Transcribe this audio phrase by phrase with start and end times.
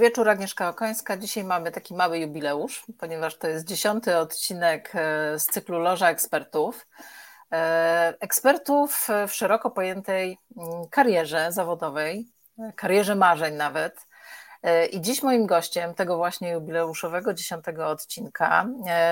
[0.00, 1.16] Wieczór, Agnieszka Okońska.
[1.16, 6.86] Dzisiaj mamy taki mały jubileusz, ponieważ to jest dziesiąty odcinek e, z cyklu Loża Ekspertów.
[7.52, 12.28] E, ekspertów w szeroko pojętej mm, karierze zawodowej,
[12.76, 14.06] karierze marzeń nawet.
[14.62, 18.66] E, I dziś moim gościem tego właśnie jubileuszowego dziesiątego odcinka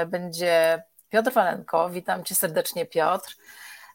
[0.06, 1.90] będzie Piotr Walenko.
[1.90, 3.36] Witam cię serdecznie, Piotr.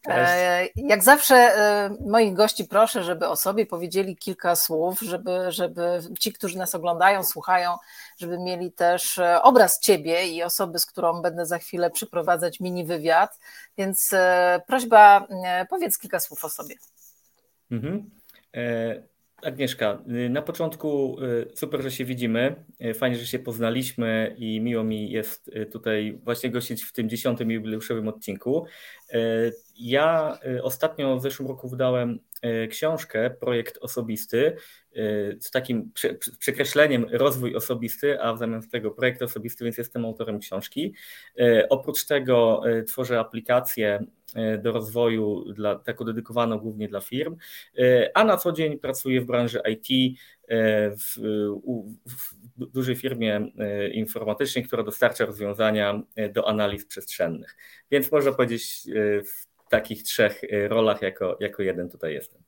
[0.09, 5.99] E, jak zawsze e, moich gości proszę, żeby o sobie powiedzieli kilka słów, żeby, żeby
[6.19, 7.77] ci, którzy nas oglądają, słuchają,
[8.17, 12.85] żeby mieli też e, obraz ciebie i osoby, z którą będę za chwilę przeprowadzać mini
[12.85, 13.39] wywiad.
[13.77, 14.11] Więc
[14.67, 15.27] prośba,
[15.69, 16.75] powiedz kilka słów o sobie.
[17.71, 18.09] Mhm.
[19.43, 22.55] Agnieszka, y, na początku y, super, że się widzimy.
[22.85, 27.51] Y, fajnie, że się poznaliśmy i miło mi jest tutaj właśnie gościć w tym dziesiątym
[27.51, 28.65] jubileuszowym odcinku.
[29.75, 32.19] Ja ostatnio w zeszłym roku wydałem
[32.69, 34.55] książkę, projekt osobisty,
[35.39, 35.91] z takim
[36.39, 40.93] przekreśleniem rozwój osobisty, a w zamian tego projekt osobisty, więc jestem autorem książki.
[41.69, 44.05] Oprócz tego tworzę aplikację
[44.63, 47.37] do rozwoju, dla, taką dedykowaną głównie dla firm,
[48.13, 50.17] a na co dzień pracuję w branży IT
[50.97, 51.19] w,
[52.57, 53.51] w dużej firmie
[53.91, 56.01] informatycznej, która dostarcza rozwiązania
[56.33, 57.55] do analiz przestrzennych.
[57.91, 58.83] Więc można powiedzieć
[59.25, 62.41] w takich trzech rolach jako, jako jeden tutaj jestem.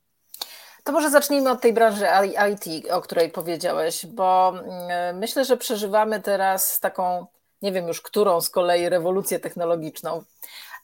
[0.85, 2.07] To może zacznijmy od tej branży
[2.53, 7.25] IT, o której powiedziałeś, bo mm, myślę, że przeżywamy teraz taką,
[7.61, 10.23] nie wiem już którą z kolei rewolucję technologiczną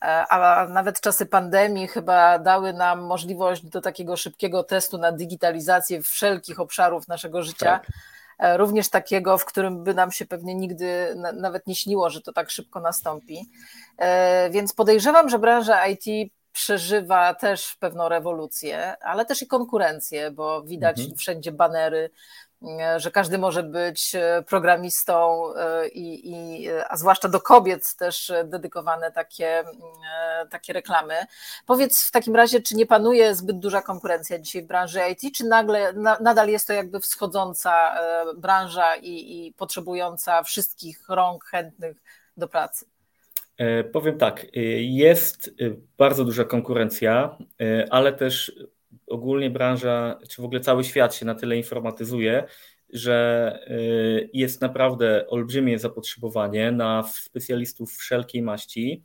[0.02, 6.60] a nawet czasy pandemii chyba dały nam możliwość do takiego szybkiego testu na digitalizację wszelkich
[6.60, 7.66] obszarów naszego życia.
[7.66, 7.88] Tak.
[8.40, 12.34] E, również takiego, w którym by nam się pewnie nigdy nawet nie śniło, że to
[12.34, 13.50] tak szybko nastąpi.
[13.98, 20.64] E, więc podejrzewam, że branża IT przeżywa też pewną rewolucję, ale też i konkurencję, bo
[20.64, 21.18] widać mhm.
[21.18, 22.10] wszędzie banery
[22.98, 29.12] że każdy może być e, programistą e, i, i, a zwłaszcza do kobiet też dedykowane
[29.12, 31.26] takie, e, takie reklamy.
[31.66, 35.46] Powiedz w takim razie, czy nie panuje zbyt duża konkurencja dzisiaj w branży IT, czy
[35.46, 37.96] nagle nadal jest to jakby wschodząca
[38.38, 41.98] branża i, i potrzebująca wszystkich rąk chętnych
[42.38, 42.91] do pracy?
[43.92, 45.56] Powiem tak, jest
[45.98, 47.38] bardzo duża konkurencja,
[47.90, 48.52] ale też
[49.08, 52.44] ogólnie branża, czy w ogóle cały świat się na tyle informatyzuje,
[52.94, 53.60] że
[54.34, 59.04] jest naprawdę olbrzymie zapotrzebowanie na specjalistów wszelkiej maści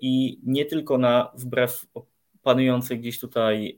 [0.00, 1.86] i nie tylko na wbrew
[2.42, 3.76] panującej gdzieś tutaj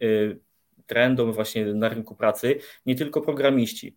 [0.86, 3.96] trendom właśnie na rynku pracy, nie tylko programiści.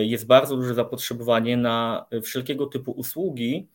[0.00, 3.68] Jest bardzo duże zapotrzebowanie na wszelkiego typu usługi,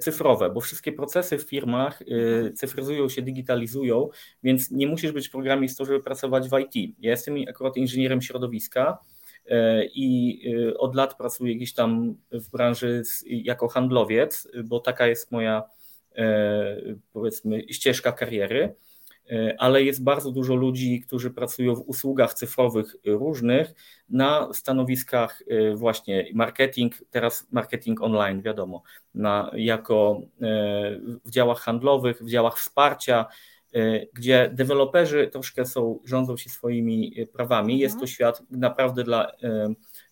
[0.00, 2.56] cyfrowe, bo wszystkie procesy w firmach y, mhm.
[2.56, 4.08] cyfryzują się, digitalizują,
[4.42, 6.94] więc nie musisz być programistą, żeby pracować w IT.
[6.98, 8.98] Ja jestem akurat inżynierem środowiska
[9.46, 9.50] y,
[9.94, 10.40] i
[10.78, 15.62] od lat pracuję gdzieś tam w branży jako handlowiec, bo taka jest moja
[17.12, 18.74] powiedzmy ścieżka kariery.
[19.30, 23.74] E, ale jest bardzo dużo ludzi, którzy pracują w usługach cyfrowych różnych
[24.08, 28.82] na stanowiskach e, właśnie marketing, teraz marketing online, wiadomo,
[29.14, 33.26] na, jako e, w działach handlowych, w działach wsparcia,
[34.12, 37.78] gdzie deweloperzy troszkę są, rządzą się swoimi prawami.
[37.78, 38.08] Jest to mhm.
[38.08, 39.32] świat naprawdę dla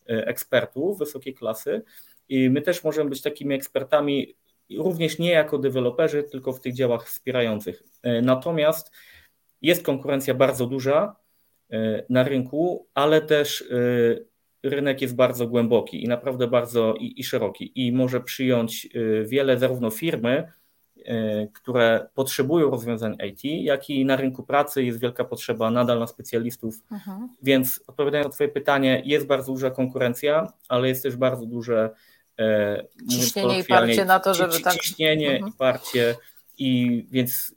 [0.06, 1.82] ekspertów wysokiej klasy
[2.28, 4.34] i my też możemy być takimi ekspertami
[4.78, 7.82] również nie jako deweloperzy, tylko w tych działach wspierających.
[8.02, 8.90] E, natomiast
[9.62, 11.16] jest konkurencja bardzo duża
[11.70, 17.24] e, na rynku, ale też e, rynek jest bardzo głęboki i naprawdę bardzo i, i
[17.24, 18.88] szeroki i może przyjąć
[19.24, 20.52] wiele zarówno firmy,
[21.52, 26.82] które potrzebują rozwiązań IT, jak i na rynku pracy jest wielka potrzeba nadal na specjalistów.
[26.92, 27.28] Mhm.
[27.42, 31.90] Więc odpowiadając na Twoje pytanie, jest bardzo duża konkurencja, ale jest też bardzo duże
[33.10, 34.74] ciśnienie i parcie na to, żeby tak...
[34.74, 35.52] Ciśnienie mhm.
[35.52, 36.16] i parcie
[36.58, 37.54] i więc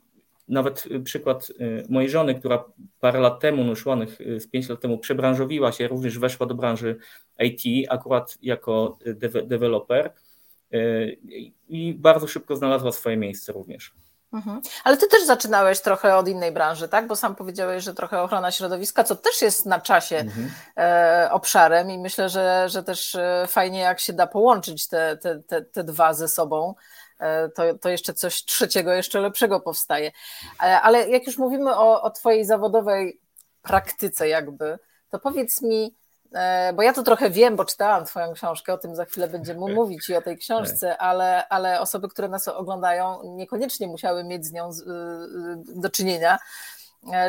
[0.48, 2.66] nawet przykład e, mojej żony, która
[3.00, 6.46] parę lat temu, no już ładnych e, z pięć lat temu przebranżowiła się, również weszła
[6.46, 6.98] do branży
[7.40, 8.98] IT, akurat jako
[9.46, 10.14] deweloper
[11.70, 13.94] i bardzo szybko znalazła swoje miejsce również.
[14.36, 14.62] Mhm.
[14.84, 17.08] Ale ty też zaczynałeś trochę od innej branży, tak?
[17.08, 20.52] Bo sam powiedziałeś, że trochę ochrona środowiska, co też jest na czasie mhm.
[20.78, 25.40] e, obszarem i myślę, że, że też e, fajnie, jak się da połączyć te, te,
[25.40, 26.76] te, te dwa ze sobą.
[27.20, 30.12] E, to, to jeszcze coś trzeciego, jeszcze lepszego powstaje.
[30.60, 33.20] Ale jak już mówimy o, o Twojej zawodowej
[33.62, 34.80] praktyce, jakby,
[35.10, 35.96] to powiedz mi,
[36.76, 40.10] bo ja to trochę wiem, bo czytałam Twoją książkę, o tym za chwilę będziemy mówić
[40.10, 40.98] i o tej książce, tak.
[41.00, 46.38] ale, ale osoby, które nas oglądają, niekoniecznie musiały mieć z nią y, y, do czynienia.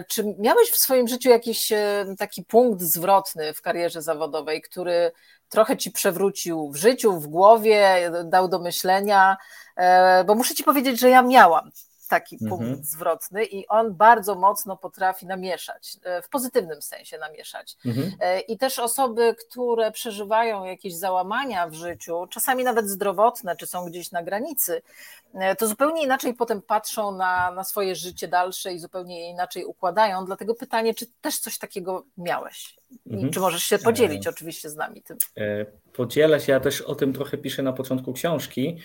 [0.08, 1.72] Czy miałeś w swoim życiu jakiś
[2.18, 5.12] taki punkt zwrotny w karierze zawodowej, który
[5.48, 9.36] trochę ci przewrócił w życiu, w głowie, dał do myślenia?
[10.26, 11.70] Bo muszę ci powiedzieć, że ja miałam
[12.08, 12.50] taki mhm.
[12.50, 17.76] punkt zwrotny i on bardzo mocno potrafi namieszać, e, w pozytywnym sensie namieszać.
[17.86, 18.12] Mhm.
[18.20, 23.86] E, I też osoby, które przeżywają jakieś załamania w życiu, czasami nawet zdrowotne, czy są
[23.86, 24.82] gdzieś na granicy,
[25.34, 29.64] e, to zupełnie inaczej potem patrzą na, na swoje życie dalsze i zupełnie je inaczej
[29.64, 30.24] układają.
[30.24, 32.76] Dlatego pytanie, czy też coś takiego miałeś?
[33.06, 33.32] Mhm.
[33.32, 35.16] Czy możesz się podzielić oczywiście z nami tym?
[35.92, 38.76] Podzielę się, ja też o tym trochę piszę na początku książki.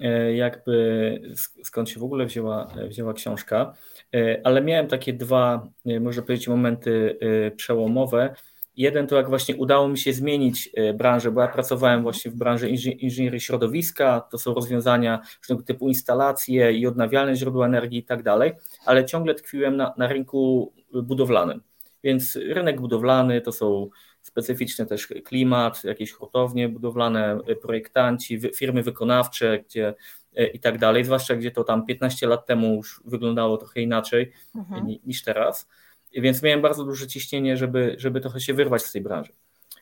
[0.00, 1.22] E, jakby
[1.62, 3.74] skąd się w ogóle wzięła, wzięła książka,
[4.14, 7.18] e, ale miałem takie dwa, e, można powiedzieć, momenty
[7.56, 8.34] przełomowe.
[8.76, 12.68] Jeden to jak właśnie udało mi się zmienić branżę, bo ja pracowałem właśnie w branży
[12.98, 18.52] inżynierii środowiska, to są rozwiązania różnego typu instalacje i odnawialne źródła energii i tak dalej,
[18.86, 20.72] ale ciągle tkwiłem na, na rynku
[21.02, 21.60] budowlanym.
[22.04, 23.90] Więc rynek budowlany to są
[24.22, 29.94] specyficzny też klimat, jakieś hurtownie budowlane, e, projektanci, firmy wykonawcze, gdzie
[30.36, 34.32] e, i tak dalej, zwłaszcza gdzie to tam 15 lat temu już wyglądało trochę inaczej
[34.54, 34.86] mhm.
[35.04, 35.68] niż teraz.
[36.12, 39.32] Więc miałem bardzo duże ciśnienie, żeby, żeby trochę się wyrwać z tej branży.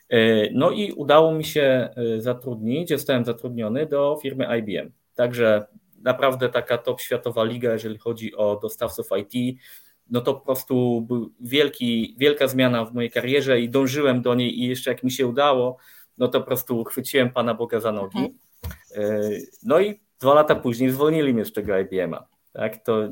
[0.08, 1.88] E, no i udało mi się
[2.18, 4.92] zatrudnić, zostałem zatrudniony do firmy IBM.
[5.14, 5.66] Także
[6.02, 9.58] naprawdę taka top światowa liga, jeżeli chodzi o dostawców IT
[10.10, 14.60] no to po prostu był wielki, wielka zmiana w mojej karierze i dążyłem do niej
[14.60, 15.76] i jeszcze jak mi się udało,
[16.18, 18.18] no to po prostu chwyciłem Pana Boga za nogi.
[18.18, 18.38] Mhm.
[18.94, 19.30] E,
[19.62, 22.26] no i dwa lata później zwolnili mnie z tego IBM-a.
[22.52, 23.10] Tak, to, e,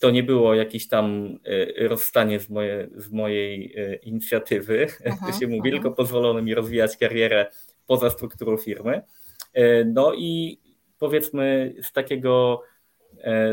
[0.00, 5.46] to nie było jakieś tam e, rozstanie z, moje, z mojej inicjatywy, aha, to się
[5.46, 7.46] mówi, tylko pozwolono mi rozwijać karierę
[7.86, 9.02] poza strukturą firmy.
[9.86, 10.60] No i
[10.98, 12.62] powiedzmy z takiego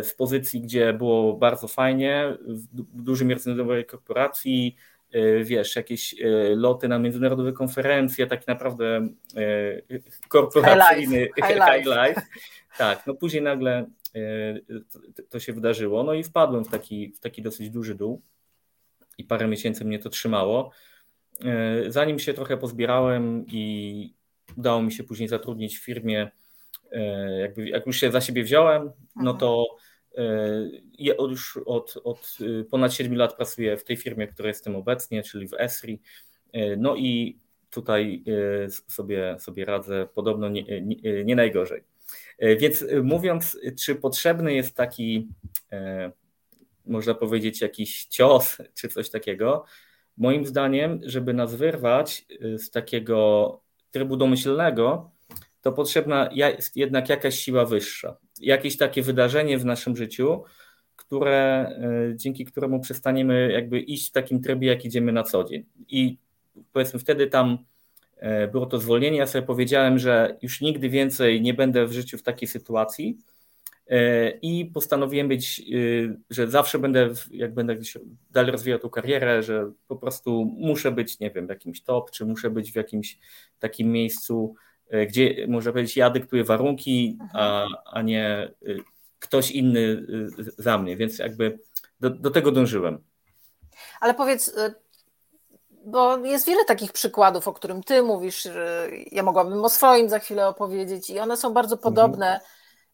[0.01, 4.75] z pozycji, gdzie było bardzo fajnie, w dużej międzynarodowej korporacji,
[5.11, 9.07] e, wiesz, jakieś e, loty na międzynarodowe konferencje, taki naprawdę
[10.27, 11.73] korporacyjny high life.
[11.77, 12.21] High life.
[12.77, 13.85] Tak, no później nagle
[15.29, 18.21] to się wydarzyło, no i wpadłem w taki, w taki dosyć duży dół
[19.17, 20.71] i parę miesięcy mnie to trzymało.
[21.87, 24.13] Zanim się trochę pozbierałem i
[24.57, 26.40] udało mi się później zatrudnić w firmie, E,
[27.39, 29.37] jakby, jak już się za siebie wziąłem, no mhm.
[29.37, 29.65] to
[30.17, 30.23] e,
[30.97, 34.75] ja już od, od y, ponad 7 lat pracuję w tej firmie, w której jestem
[34.75, 36.01] obecnie, czyli w Esri.
[36.53, 37.39] E, no i
[37.69, 38.23] tutaj
[38.87, 41.83] sobie, sobie radzę podobno nie, nie, nie najgorzej.
[42.59, 45.27] Więc mówiąc, czy potrzebny jest taki,
[46.85, 49.65] można powiedzieć, jakiś cios, czy coś takiego,
[50.17, 52.25] moim zdaniem, żeby nas wyrwać
[52.57, 53.61] z takiego
[53.91, 55.11] trybu domyślnego,
[55.61, 58.17] to potrzebna jest jednak jakaś siła wyższa.
[58.39, 60.43] Jakieś takie wydarzenie w naszym życiu,
[60.95, 61.69] które,
[62.11, 65.65] e, dzięki któremu przestaniemy jakby iść w takim trybie, jak idziemy na co dzień.
[65.87, 66.17] I
[66.73, 67.57] powiedzmy wtedy tam
[68.17, 69.17] e, było to zwolnienie.
[69.17, 73.17] Ja sobie powiedziałem, że już nigdy więcej nie będę w życiu w takiej sytuacji.
[73.87, 75.61] E, I postanowiłem być,
[76.29, 77.77] że zawsze będę, jak będę
[78.31, 82.25] dalej rozwijał tą karierę, że po prostu muszę być, nie wiem, w jakimś top, czy
[82.25, 83.19] muszę być w jakimś
[83.59, 84.55] takim miejscu,
[85.07, 88.77] gdzie można powiedzieć, ja dyktuję warunki, a, a nie y,
[89.19, 91.59] ktoś inny y, za mnie, więc jakby
[91.99, 93.03] do, do tego dążyłem.
[93.99, 94.75] Ale powiedz, y,
[95.85, 98.47] bo jest wiele takich przykładów, o którym ty mówisz,
[99.11, 102.39] ja mogłabym o swoim za chwilę opowiedzieć i one są bardzo podobne.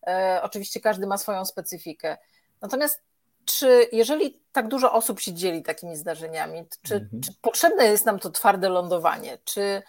[0.01, 0.39] Mhm.
[0.43, 2.17] Oczywiście każdy ma swoją specyfikę.
[2.61, 3.01] Natomiast
[3.47, 7.21] czy jeżeli tak dużo osób się dzieli takimi zdarzeniami, czy, mhm.
[7.21, 9.37] czy potrzebne jest nam to twarde lądowanie?
[9.43, 9.81] Czy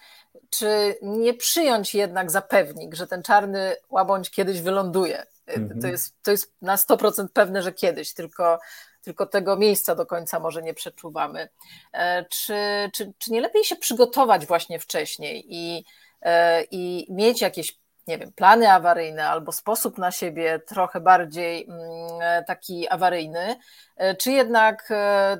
[0.50, 5.26] czy nie przyjąć jednak za pewnik, że ten czarny łabądź kiedyś wyląduje?
[5.46, 5.80] Mhm.
[5.80, 8.58] To, jest, to jest na 100% pewne, że kiedyś, tylko,
[9.02, 11.48] tylko tego miejsca do końca może nie przeczuwamy.
[11.92, 12.54] E, czy,
[12.94, 15.84] czy, czy nie lepiej się przygotować właśnie wcześniej i,
[16.22, 22.44] e, i mieć jakieś nie wiem, plany awaryjne albo sposób na siebie trochę bardziej mm,
[22.44, 23.56] taki awaryjny,
[23.96, 24.92] e, czy jednak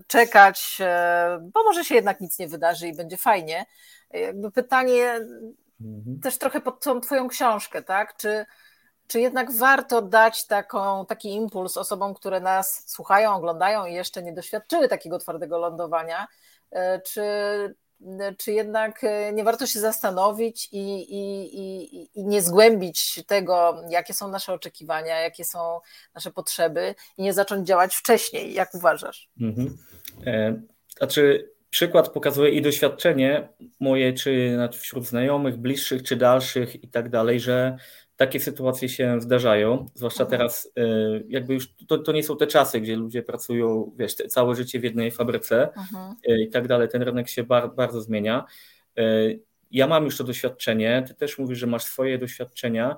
[0.06, 0.78] czekać,
[1.40, 3.66] bo może się jednak nic nie wydarzy i będzie fajnie,
[4.10, 5.20] jakby pytanie
[5.80, 6.20] mhm.
[6.22, 8.16] też trochę pod tą Twoją książkę, tak?
[8.16, 8.46] Czy,
[9.06, 14.32] czy jednak warto dać taką, taki impuls osobom, które nas słuchają, oglądają i jeszcze nie
[14.32, 16.26] doświadczyły takiego twardego lądowania?
[16.70, 17.22] E, czy,
[18.38, 20.78] czy jednak e, nie warto się zastanowić i,
[21.14, 25.80] i, i, i nie zgłębić tego, jakie są nasze oczekiwania, jakie są
[26.14, 28.54] nasze potrzeby i nie zacząć działać wcześniej?
[28.54, 29.30] Jak uważasz?
[29.40, 29.78] Mhm.
[30.26, 30.60] E,
[30.98, 33.48] znaczy, przykład pokazuje i doświadczenie
[33.80, 37.76] moje, czy wśród znajomych, bliższych, czy dalszych i tak dalej, że
[38.16, 40.38] takie sytuacje się zdarzają, zwłaszcza mhm.
[40.38, 40.72] teraz,
[41.28, 44.84] jakby już to, to nie są te czasy, gdzie ludzie pracują, wiesz, całe życie w
[44.84, 46.14] jednej fabryce mhm.
[46.40, 46.88] i tak dalej.
[46.88, 48.44] Ten rynek się bar, bardzo zmienia.
[49.70, 52.96] Ja mam już to doświadczenie, ty też mówisz, że masz swoje doświadczenia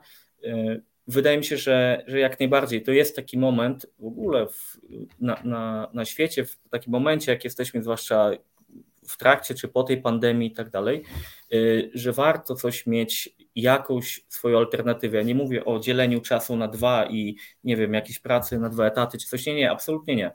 [1.10, 4.80] wydaje mi się, że, że jak najbardziej to jest taki moment w ogóle w,
[5.20, 8.30] na, na, na świecie, w takim momencie, jak jesteśmy, zwłaszcza
[9.10, 11.02] w trakcie czy po tej pandemii i tak dalej,
[11.52, 15.16] y, że warto coś mieć, jakąś swoją alternatywę.
[15.16, 18.86] Ja nie mówię o dzieleniu czasu na dwa i nie wiem, jakiejś pracy na dwa
[18.86, 19.46] etaty czy coś.
[19.46, 20.30] Nie, nie, absolutnie nie.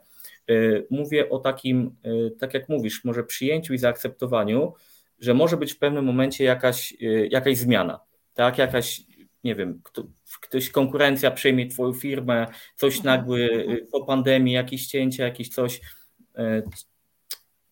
[0.50, 4.74] Y, mówię o takim, y, tak jak mówisz, może przyjęciu i zaakceptowaniu,
[5.18, 6.94] że może być w pewnym momencie jakaś,
[7.30, 8.00] jakaś zmiana,
[8.34, 9.02] tak, jakaś
[9.44, 10.04] nie wiem, kto,
[10.40, 13.16] ktoś, konkurencja przejmie twoją firmę, coś mhm.
[13.16, 15.80] nagły po pandemii, jakieś cięcia, jakieś coś.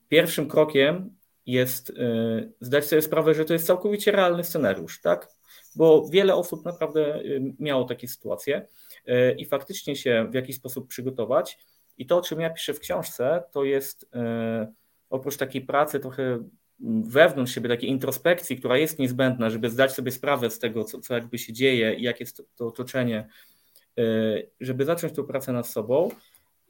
[0.08, 1.94] Pierwszym krokiem jest e,
[2.60, 5.28] zdać sobie sprawę, że to jest całkowicie realny scenariusz, tak?
[5.76, 8.66] Bo wiele osób naprawdę y, miało takie sytuacje
[9.06, 11.58] e, i faktycznie się w jakiś sposób przygotować.
[11.98, 14.10] I to, o czym ja piszę w książce, to jest
[15.10, 16.38] oprócz takiej pracy trochę
[17.04, 21.14] wewnątrz siebie takiej introspekcji, która jest niezbędna, żeby zdać sobie sprawę z tego, co, co
[21.14, 23.28] jakby się dzieje i jakie jest to, to otoczenie,
[23.98, 26.08] y, żeby zacząć tę pracę nad sobą.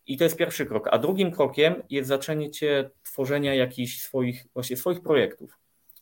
[0.07, 0.89] I to jest pierwszy krok.
[0.91, 5.59] A drugim krokiem jest zaczęcie tworzenia jakichś swoich, właśnie swoich projektów.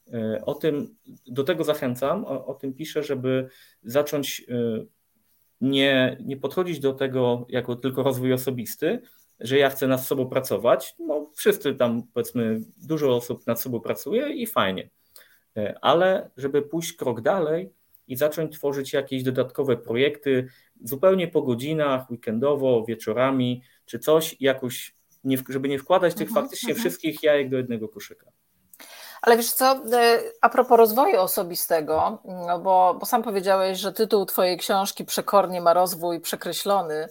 [0.09, 3.49] Y, o tym, do tego zachęcam, o, o tym piszę, żeby
[3.82, 4.87] zacząć y,
[5.61, 9.02] nie, nie podchodzić do tego jako tylko rozwój osobisty,
[9.40, 10.94] że ja chcę nad sobą pracować.
[10.99, 14.90] No, wszyscy tam, powiedzmy, dużo osób nad sobą pracuje i fajnie.
[15.56, 17.73] E, ale żeby pójść krok dalej
[18.09, 20.49] i zacząć tworzyć jakieś dodatkowe projekty,
[20.85, 24.94] zupełnie po godzinach, weekendowo, wieczorami, czy coś, jakoś,
[25.25, 26.80] nie, żeby nie wkładać tych mhm, faktycznie mhm.
[26.80, 28.26] wszystkich jajek do jednego koszyka.
[29.23, 34.26] Ale wiesz co, e, a propos rozwoju osobistego, no bo, bo sam powiedziałeś, że tytuł
[34.26, 37.09] Twojej książki przekornie ma rozwój przekreślony.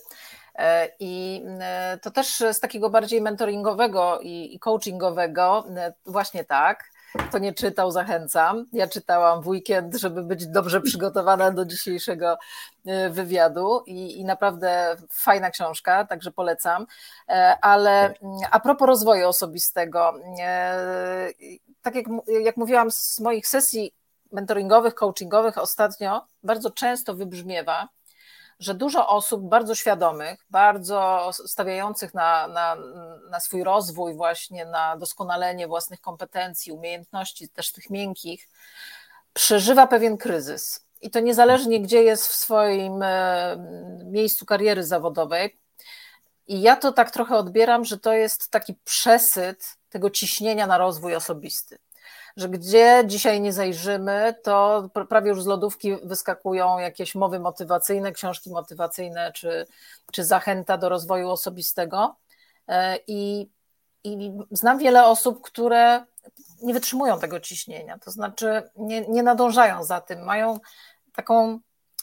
[0.56, 5.66] E, I e, to też z takiego bardziej mentoringowego i coachingowego,
[6.06, 6.84] właśnie tak.
[7.18, 8.66] Kto nie czytał, zachęcam.
[8.74, 12.38] Ja czytałam w weekend, żeby być dobrze przygotowana do dzisiejszego
[13.10, 16.86] wywiadu i, i naprawdę fajna książka, także polecam.
[17.62, 18.14] Ale
[18.52, 20.14] a propos rozwoju osobistego,
[21.82, 23.94] tak jak, jak mówiłam z moich sesji
[24.32, 27.88] mentoringowych, coachingowych ostatnio, bardzo często wybrzmiewa,
[28.62, 32.78] że dużo osób bardzo świadomych, bardzo stawiających na, na,
[33.30, 38.50] na swój rozwój, właśnie na doskonalenie własnych kompetencji, umiejętności, też tych miękkich,
[39.34, 40.86] przeżywa pewien kryzys.
[41.02, 43.58] I to niezależnie, gdzie jest w swoim e,
[44.06, 45.60] miejscu kariery zawodowej.
[46.48, 51.16] I ja to tak trochę odbieram, że to jest taki przesyt tego ciśnienia na rozwój
[51.16, 51.78] osobisty
[52.38, 58.50] że gdzie dzisiaj nie zajrzymy, to prawie już z lodówki wyskakują jakieś mowy motywacyjne, książki
[58.50, 59.66] motywacyjne czy,
[60.12, 62.16] czy zachęta do rozwoju osobistego.
[62.68, 63.50] E, I,
[64.04, 66.06] I znam wiele osób, które
[66.62, 70.60] nie wytrzymują tego ciśnienia, to znaczy nie, nie nadążają za tym, mają
[71.16, 71.60] taką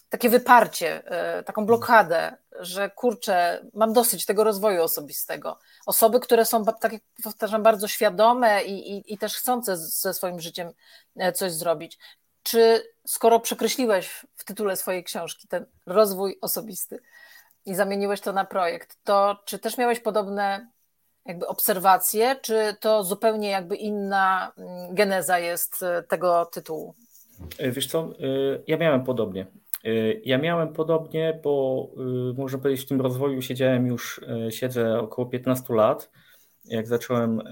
[0.08, 5.58] takie wyparcie, e, taką blokadę, że kurczę, mam dosyć tego rozwoju osobistego.
[5.86, 10.40] Osoby, które są, tak jak powtarzam, bardzo świadome i, i, i też chcące ze swoim
[10.40, 10.72] życiem
[11.16, 11.98] e, coś zrobić.
[12.42, 17.00] Czy skoro przekreśliłeś w tytule swojej książki ten rozwój osobisty
[17.66, 20.68] i zamieniłeś to na projekt, to czy też miałeś podobne
[21.26, 26.94] jakby obserwacje, czy to zupełnie jakby inna mm, geneza jest e, tego tytułu?
[27.60, 28.08] Wiesz co,
[28.66, 29.46] ja miałem podobnie.
[29.86, 31.88] Y, ja miałem podobnie, bo
[32.30, 36.10] y, można powiedzieć, w tym rozwoju siedziałem już, y, siedzę około 15 lat.
[36.64, 37.42] Jak zacząłem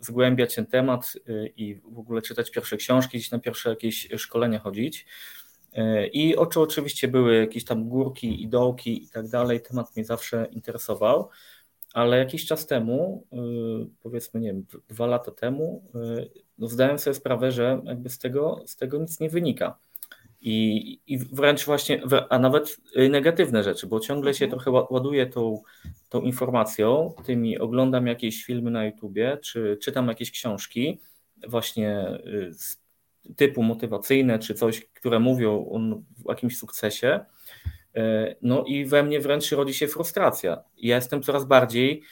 [0.00, 1.12] zgłębiać ten temat
[1.56, 5.06] i w ogóle czytać pierwsze książki, gdzieś na pierwsze jakieś szkolenia chodzić.
[6.12, 9.60] I oczy oczywiście były jakieś tam górki i dołki i tak dalej.
[9.60, 11.28] Temat mnie zawsze interesował,
[11.92, 13.26] ale jakiś czas temu,
[14.02, 15.84] powiedzmy, nie wiem, dwa lata temu,
[16.58, 19.78] no zdałem sobie sprawę, że jakby z tego, z tego nic nie wynika
[20.46, 22.76] i, I wręcz właśnie, a nawet
[23.10, 24.62] negatywne rzeczy, bo ciągle się mhm.
[24.62, 25.62] trochę ładuję tą,
[26.08, 31.00] tą informacją, tymi oglądam jakieś filmy na YouTubie, czy czytam jakieś książki,
[31.48, 35.80] właśnie y, typu motywacyjne, czy coś, które mówią o
[36.28, 37.20] jakimś sukcesie.
[37.96, 40.64] Y, no i we mnie wręcz rodzi się frustracja.
[40.76, 42.02] Ja jestem coraz bardziej,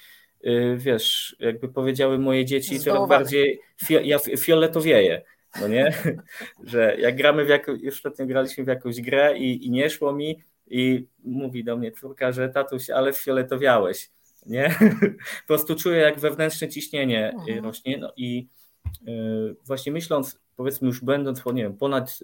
[0.46, 3.60] y, wiesz, jakby powiedziały moje dzieci, coraz bardziej
[4.04, 5.22] ja fioletowieję
[5.60, 5.92] no nie?
[6.64, 10.12] Że jak gramy w jakąś, już ostatnio graliśmy w jakąś grę i, i nie szło
[10.12, 14.10] mi i mówi do mnie córka, że tatuś, ale fioletowiałeś,
[14.46, 14.78] nie?
[15.40, 17.64] Po prostu czuję jak wewnętrzne ciśnienie y, mhm.
[17.64, 18.48] rośnie no i
[19.08, 22.18] y, właśnie myśląc powiedzmy już będąc, nie wiem, ponad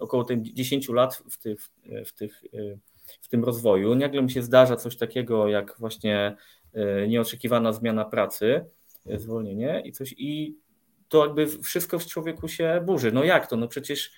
[0.00, 1.70] około 10 lat w, tych,
[2.06, 2.42] w, tych,
[3.20, 6.36] w tym rozwoju, nagle mi się zdarza coś takiego jak właśnie
[7.08, 8.64] nieoczekiwana zmiana pracy,
[9.16, 10.56] zwolnienie i coś i
[11.14, 13.12] to jakby wszystko w człowieku się burzy.
[13.12, 13.56] No jak to?
[13.56, 14.12] No przecież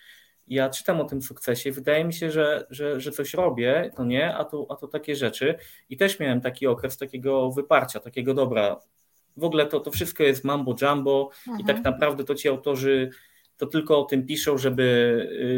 [0.48, 4.34] ja czytam o tym sukcesie, wydaje mi się, że, że, że coś robię, to nie,
[4.34, 5.54] a to, a to takie rzeczy.
[5.88, 8.80] I też miałem taki okres takiego wyparcia, takiego dobra.
[9.36, 11.60] W ogóle to, to wszystko jest mambo jumbo mhm.
[11.60, 13.10] i tak naprawdę to ci autorzy
[13.56, 14.82] to tylko o tym piszą, żeby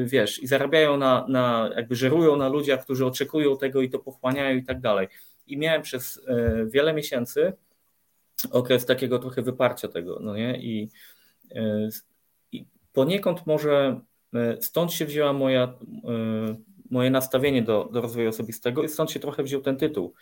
[0.04, 3.98] y, wiesz, i zarabiają na, na jakby żerują na ludziach, którzy oczekują tego i to
[3.98, 5.08] pochłaniają i tak dalej.
[5.46, 6.22] I miałem przez y,
[6.70, 7.52] wiele miesięcy
[8.50, 10.58] okres takiego trochę wyparcia tego, no nie?
[10.58, 10.90] I,
[12.52, 14.00] i poniekąd może
[14.34, 15.76] E, stąd się wzięła moja, e,
[16.90, 20.14] moje nastawienie do, do rozwoju osobistego i stąd się trochę wziął ten tytuł,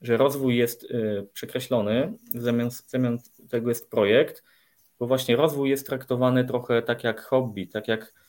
[0.00, 4.44] że rozwój jest e, przekreślony, zamiast, zamiast tego jest projekt,
[4.98, 8.28] bo właśnie rozwój jest traktowany trochę tak jak hobby, tak jak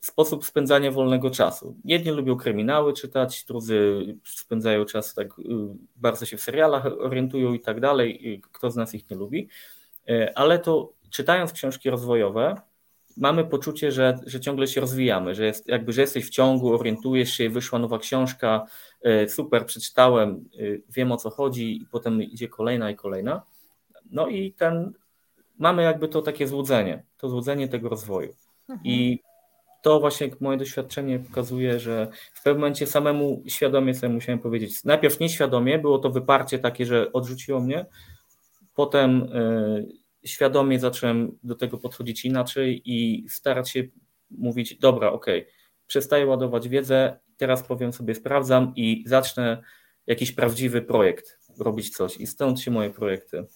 [0.00, 1.76] sposób spędzania wolnego czasu.
[1.84, 5.28] Jedni lubią kryminały czytać, drudzy spędzają czas tak,
[5.96, 9.48] bardzo się w serialach orientują i tak dalej, kto z nas ich nie lubi,
[10.34, 12.56] ale to czytając książki rozwojowe,
[13.16, 17.30] mamy poczucie, że, że ciągle się rozwijamy, że jest, jakby, że jesteś w ciągu, orientujesz
[17.30, 18.66] się, wyszła nowa książka,
[19.02, 23.42] e, super, przeczytałem, e, wiem o co chodzi i potem idzie kolejna i kolejna.
[24.10, 24.92] No i ten,
[25.58, 28.34] mamy jakby to takie złudzenie, to złudzenie tego rozwoju.
[28.68, 28.80] Mhm.
[28.84, 29.20] I
[29.82, 35.20] to właśnie moje doświadczenie pokazuje, że w pewnym momencie samemu świadomie sobie musiałem powiedzieć, najpierw
[35.20, 37.86] nieświadomie, było to wyparcie takie, że odrzuciło mnie,
[38.74, 39.82] potem e,
[40.26, 43.84] świadomie zacząłem do tego podchodzić inaczej i starać się
[44.30, 45.26] mówić, dobra, ok,
[45.86, 49.62] przestaję ładować wiedzę, teraz powiem sobie, sprawdzam i zacznę
[50.06, 52.16] jakiś prawdziwy projekt robić coś.
[52.16, 53.46] I stąd się moje projekty y,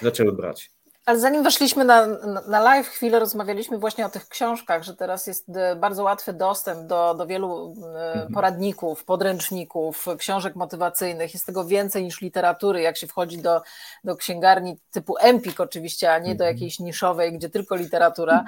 [0.00, 0.70] zaczęły brać.
[1.06, 2.06] Ale zanim weszliśmy na,
[2.48, 6.86] na live, chwilę rozmawialiśmy właśnie o tych książkach, że teraz jest e, bardzo łatwy dostęp
[6.86, 8.32] do, do wielu e, mhm.
[8.32, 11.34] poradników, podręczników, książek motywacyjnych.
[11.34, 12.80] Jest tego więcej niż literatury.
[12.80, 13.62] Jak się wchodzi do,
[14.04, 16.56] do księgarni typu Empik oczywiście, a nie do mhm.
[16.56, 18.44] jakiejś niszowej, gdzie tylko literatura,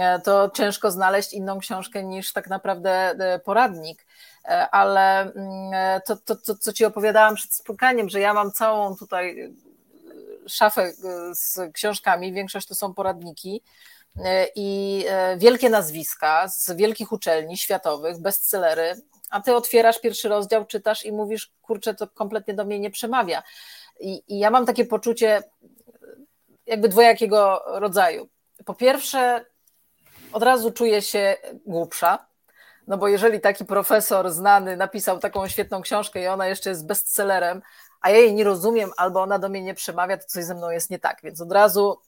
[0.00, 4.06] e, to ciężko znaleźć inną książkę niż tak naprawdę poradnik
[4.70, 9.52] ale mm, to, to, to, co ci opowiadałam przed spotkaniem, że ja mam całą tutaj
[10.48, 10.94] szafę e,
[11.34, 13.62] z książkami, większość to są poradniki
[14.24, 18.96] e, i e, wielkie nazwiska z wielkich uczelni światowych, bestsellery,
[19.30, 23.42] a ty otwierasz pierwszy rozdział, czytasz i mówisz, kurczę, to kompletnie do mnie nie przemawia.
[24.00, 25.42] I, i ja mam takie poczucie
[26.66, 28.28] jakby dwojakiego rodzaju.
[28.64, 29.44] Po pierwsze,
[30.32, 32.26] od razu czuję się głupsza,
[32.86, 37.62] no bo jeżeli taki profesor znany napisał taką świetną książkę i ona jeszcze jest bestsellerem,
[38.00, 40.70] a ja jej nie rozumiem, albo ona do mnie nie przemawia, to coś ze mną
[40.70, 41.98] jest nie tak, więc od razu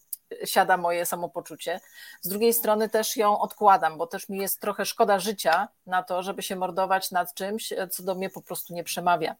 [0.45, 1.81] siada moje samopoczucie.
[2.21, 6.23] Z drugiej strony też ją odkładam, bo też mi jest trochę szkoda życia na to,
[6.23, 9.37] żeby się mordować nad czymś, co do mnie po prostu nie przemawia.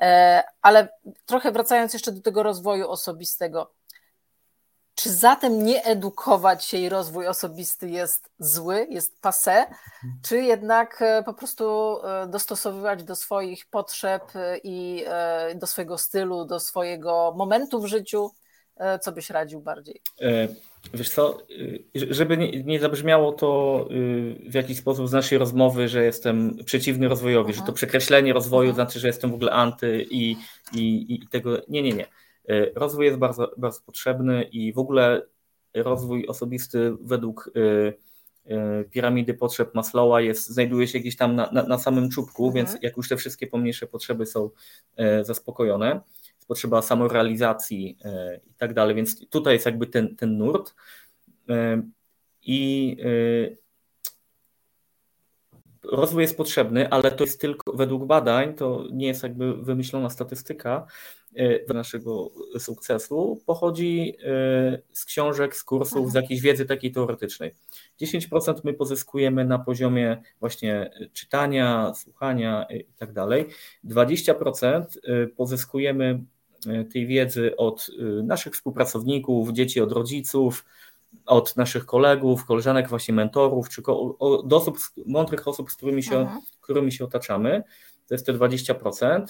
[0.00, 0.88] E, ale
[1.26, 3.72] trochę wracając jeszcze do tego rozwoju osobistego,
[4.98, 9.66] czy zatem nie edukować się i rozwój osobisty jest zły, jest passe,
[10.22, 15.04] czy jednak e, po prostu e, dostosowywać do swoich potrzeb e, i
[15.54, 18.30] do swojego stylu, do swojego momentu w życiu?
[19.00, 20.00] Co byś radził bardziej?
[20.94, 21.38] Wiesz co,
[21.94, 23.84] żeby nie, zabrzmiało to
[24.48, 29.00] w jakiś sposób z naszej rozmowy, że jestem przeciwny rozwojowi, że to przekreślenie rozwoju znaczy,
[29.00, 30.36] że jestem w ogóle anty i,
[30.72, 31.58] i, i tego.
[31.68, 32.06] Nie, nie, nie
[32.74, 35.22] rozwój jest bardzo, bardzo potrzebny i w ogóle
[35.74, 37.92] rozwój osobisty według e,
[38.54, 42.66] e, piramidy potrzeb Maslowa jest, znajduje się gdzieś tam na, na, na samym czubku, mhm.
[42.66, 44.50] więc jak już te wszystkie pomniejsze potrzeby są
[45.22, 46.00] zaspokojone,
[46.46, 47.98] potrzeba samorealizacji
[48.46, 50.74] i tak dalej, więc tutaj jest jakby ten, ten nurt
[52.42, 52.96] i
[55.92, 60.86] rozwój jest potrzebny, ale to jest tylko według badań, to nie jest jakby wymyślona statystyka
[61.68, 67.54] do naszego sukcesu, pochodzi e, z książek, z kursów, z jakiejś wiedzy takiej teoretycznej.
[68.00, 73.46] 10% my pozyskujemy na poziomie właśnie czytania, słuchania i tak dalej.
[73.84, 76.20] 20% e, pozyskujemy
[76.66, 77.90] e, tej wiedzy od
[78.22, 80.64] naszych współpracowników, dzieci od rodziców,
[81.26, 83.82] od naszych kolegów, koleżanek, właśnie mentorów, czy
[84.18, 86.40] od osób, mądrych osób, z którymi się, mhm.
[86.60, 87.62] którymi się otaczamy.
[88.08, 89.24] To jest te 20%.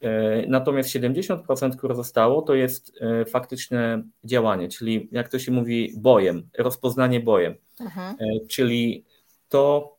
[0.00, 5.92] E, natomiast 70%, które zostało, to jest e, faktyczne działanie, czyli jak to się mówi,
[5.96, 7.54] bojem, rozpoznanie bojem.
[7.80, 8.16] Mhm.
[8.20, 9.04] E, czyli
[9.48, 9.98] to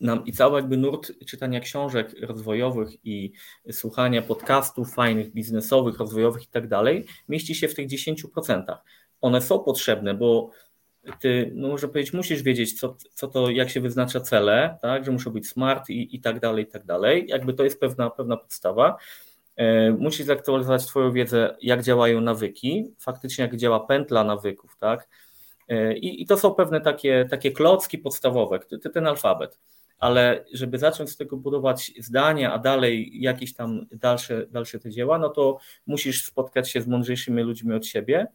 [0.00, 3.32] nam i cały jakby nurt czytania książek rozwojowych i
[3.72, 8.76] słuchania podcastów fajnych, biznesowych, rozwojowych i tak dalej, mieści się w tych 10%
[9.22, 10.50] one są potrzebne, bo
[11.20, 15.12] ty, no może powiedzieć, musisz wiedzieć, co, co to, jak się wyznacza cele, tak, że
[15.12, 17.24] muszą być smart i, i tak dalej, i tak dalej.
[17.28, 18.96] Jakby to jest pewna, pewna podstawa.
[19.56, 25.08] E, musisz zaktualizować Twoją wiedzę, jak działają nawyki, faktycznie jak działa pętla nawyków, tak.
[25.68, 28.58] E, I, i to są pewne takie, takie klocki podstawowe,
[28.94, 29.58] ten alfabet.
[29.98, 35.18] Ale żeby zacząć z tego budować zdania, a dalej jakieś tam dalsze, dalsze te dzieła,
[35.18, 38.26] no to musisz spotkać się z mądrzejszymi ludźmi od siebie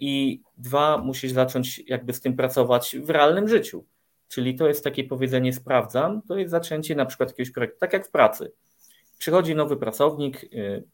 [0.00, 3.84] i dwa, musisz zacząć jakby z tym pracować w realnym życiu.
[4.28, 8.06] Czyli to jest takie powiedzenie sprawdzam, to jest zaczęcie na przykład jakiegoś projektu, tak jak
[8.06, 8.52] w pracy.
[9.18, 10.48] Przychodzi nowy pracownik e,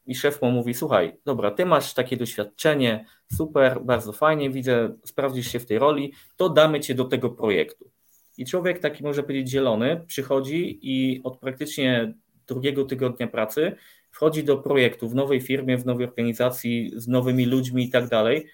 [0.07, 5.53] i szef mu mówi: Słuchaj, dobra, ty masz takie doświadczenie, super, bardzo fajnie, widzę, sprawdzisz
[5.53, 7.91] się w tej roli, to damy cię do tego projektu.
[8.39, 12.15] I człowiek taki, może powiedzieć, zielony, przychodzi i od praktycznie
[12.47, 13.77] drugiego tygodnia pracy
[14.17, 18.47] wchodzi do projektu w nowej firmie, w nowej organizacji, z nowymi ludźmi i tak dalej.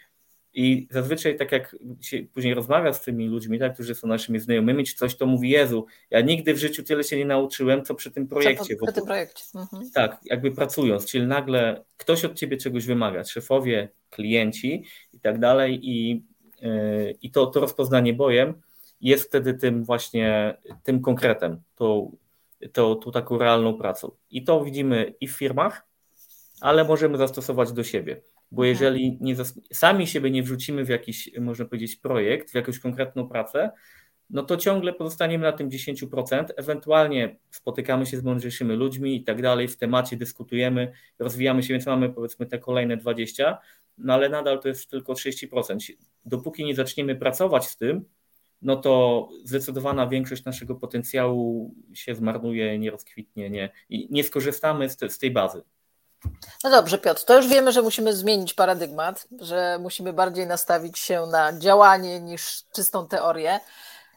[0.55, 4.85] I zazwyczaj, tak jak się później rozmawia z tymi ludźmi, tak, którzy są naszymi znajomymi,
[4.85, 8.11] czy coś, to mówi: Jezu, ja nigdy w życiu tyle się nie nauczyłem, co przy
[8.11, 8.77] tym projekcie.
[8.77, 9.45] Przy tym projekcie.
[9.55, 9.91] Mhm.
[9.95, 15.81] Tak, jakby pracując, czyli nagle ktoś od ciebie czegoś wymaga, szefowie, klienci i tak dalej.
[15.83, 16.25] I,
[16.61, 18.55] yy, i to, to rozpoznanie bojem
[19.01, 22.17] jest wtedy tym właśnie tym konkretem, tą
[22.73, 24.11] to, tą taką realną pracą.
[24.31, 25.87] I to widzimy i w firmach,
[26.61, 28.23] ale możemy zastosować do siebie.
[28.51, 28.71] Bo mhm.
[28.71, 29.35] jeżeli nie,
[29.73, 33.71] sami siebie nie wrzucimy w jakiś, można powiedzieć, projekt, w jakąś konkretną pracę,
[34.31, 39.43] no to ciągle pozostaniemy na tym 10%, ewentualnie spotykamy się z mądrzejszymi ludźmi i tak
[39.43, 43.57] dalej, w temacie dyskutujemy, rozwijamy się, więc mamy powiedzmy te kolejne 20%,
[43.99, 45.93] no ale nadal to jest tylko 30%.
[46.25, 48.05] Dopóki nie zaczniemy pracować z tym,
[48.63, 54.97] no to zdecydowana większość naszego potencjału się zmarnuje, nie rozkwitnie nie, i nie skorzystamy z,
[54.97, 55.63] te, z tej bazy.
[56.65, 61.27] No dobrze, Piotr, to już wiemy, że musimy zmienić paradygmat, że musimy bardziej nastawić się
[61.27, 63.61] na działanie niż czystą teorię.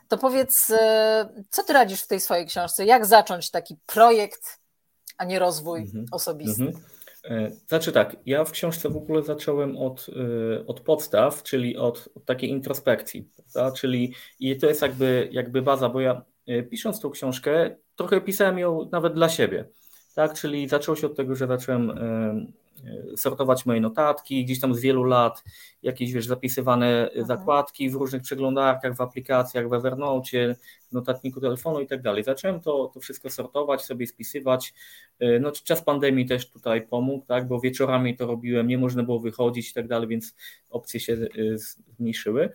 [0.07, 2.85] To powiedz, e, co ty radzisz w tej swojej książce?
[2.85, 4.59] Jak zacząć taki projekt,
[5.17, 6.05] a nie rozwój mhm.
[6.11, 6.63] osobisty?
[6.63, 6.83] Mhm.
[6.83, 6.94] E,
[7.67, 12.25] znaczy tak, ja w książce w ogóle zacząłem od, e, od podstaw, czyli od, od
[12.25, 13.77] takiej introspekcji, prawda?
[13.77, 18.59] czyli i to jest jakby, jakby baza, bo ja e, pisząc tą książkę trochę pisałem
[18.59, 19.65] ją nawet dla siebie,
[20.15, 22.64] tak, czyli zaczęło się od tego, że zacząłem E,
[23.15, 25.43] sortować moje notatki, gdzieś tam z wielu lat,
[25.81, 27.25] jakieś wiesz, zapisywane mhm.
[27.25, 30.55] zakładki w różnych przeglądarkach, w aplikacjach, w Evernote,
[30.89, 32.23] w notatniku telefonu i tak dalej.
[32.23, 34.73] Zacząłem to, to wszystko sortować, sobie spisywać.
[35.19, 39.19] E, no, czas pandemii też tutaj pomógł, tak, bo wieczorami to robiłem, nie można było
[39.19, 40.35] wychodzić i tak dalej, więc
[40.69, 42.53] opcje się e, zmniejszyły.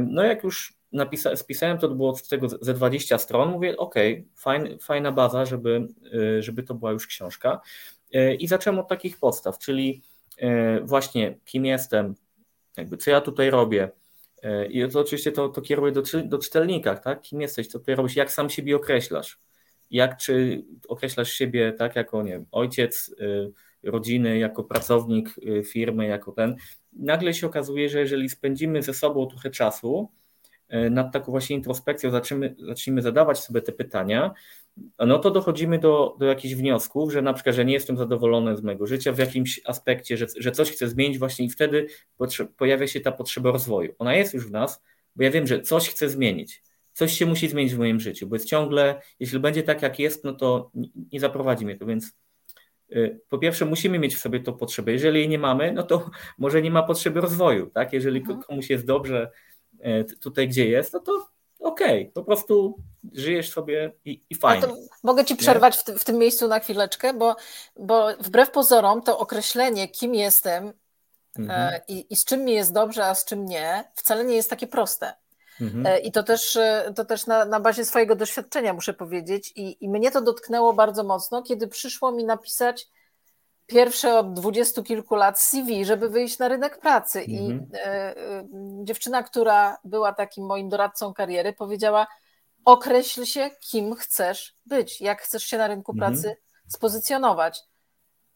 [0.00, 3.94] No jak już napisa- spisałem, to było z tego ze 20 stron, mówię, ok,
[4.36, 5.88] fajn, fajna baza, żeby,
[6.40, 7.60] żeby to była już książka.
[8.14, 10.02] E, I zacząłem od takich podstaw, czyli
[10.38, 12.14] e, właśnie kim jestem,
[12.76, 13.90] jakby co ja tutaj robię.
[14.42, 17.20] E, I to oczywiście to, to kieruję do, do czytelnika, tak?
[17.20, 19.40] Kim jesteś, co tutaj robisz, jak sam siebie określasz.
[19.90, 23.14] Jak czy określasz siebie tak jako nie wiem, ojciec
[23.82, 25.34] rodziny, jako pracownik
[25.66, 26.56] firmy, jako ten.
[26.92, 30.08] Nagle się okazuje, że jeżeli spędzimy ze sobą trochę czasu,
[30.90, 34.34] nad taką właśnie introspekcją zaczniemy, zaczniemy zadawać sobie te pytania,
[34.98, 38.62] no to dochodzimy do, do jakichś wniosków, że na przykład, że nie jestem zadowolony z
[38.62, 41.86] mojego życia w jakimś aspekcie, że, że coś chcę zmienić właśnie i wtedy
[42.56, 43.94] pojawia się ta potrzeba rozwoju.
[43.98, 44.82] Ona jest już w nas,
[45.16, 46.62] bo ja wiem, że coś chcę zmienić.
[46.92, 50.24] Coś się musi zmienić w moim życiu, bo jest ciągle, jeśli będzie tak jak jest,
[50.24, 50.70] no to
[51.12, 52.12] nie, zaprowadzi mnie to, więc
[52.92, 54.92] y, po pierwsze musimy mieć w sobie tą potrzebę.
[54.92, 57.92] Jeżeli jej nie mamy, no to może nie ma potrzeby rozwoju, tak?
[57.92, 58.42] Jeżeli mhm.
[58.42, 59.30] komuś jest dobrze
[60.20, 61.12] tutaj, gdzie jest, no to
[61.60, 62.76] okej, okay, po prostu
[63.12, 64.66] żyjesz sobie i, i fajnie.
[65.02, 67.36] mogę ci przerwać w, w, tym miejscu na chwileczkę, bo,
[67.76, 70.72] bo wbrew pozorom to określenie, kim jestem
[71.38, 71.74] mhm.
[71.74, 74.50] e, i, i z czym mi jest dobrze, a z czym nie, wcale nie jest
[74.50, 75.14] takie proste.
[75.60, 75.86] Mhm.
[75.86, 79.52] E, I to też, e, to też na, na bazie swojego doświadczenia muszę powiedzieć.
[79.56, 82.88] I, I mnie to dotknęło bardzo mocno, kiedy przyszło mi napisać
[83.66, 87.22] pierwsze od dwudziestu kilku lat CV, żeby wyjść na rynek pracy.
[87.22, 87.66] I mhm.
[87.74, 88.44] e, e,
[88.84, 92.06] dziewczyna, która była takim moim doradcą kariery, powiedziała:
[92.64, 96.12] określ się, kim chcesz być, jak chcesz się na rynku mhm.
[96.12, 96.36] pracy
[96.68, 97.60] spozycjonować.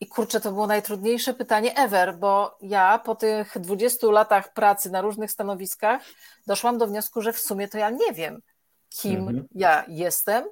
[0.00, 5.00] I kurczę, to było najtrudniejsze pytanie ever, bo ja po tych 20 latach pracy na
[5.00, 6.02] różnych stanowiskach
[6.46, 8.42] doszłam do wniosku, że w sumie to ja nie wiem,
[8.88, 9.48] kim mhm.
[9.54, 10.44] ja jestem,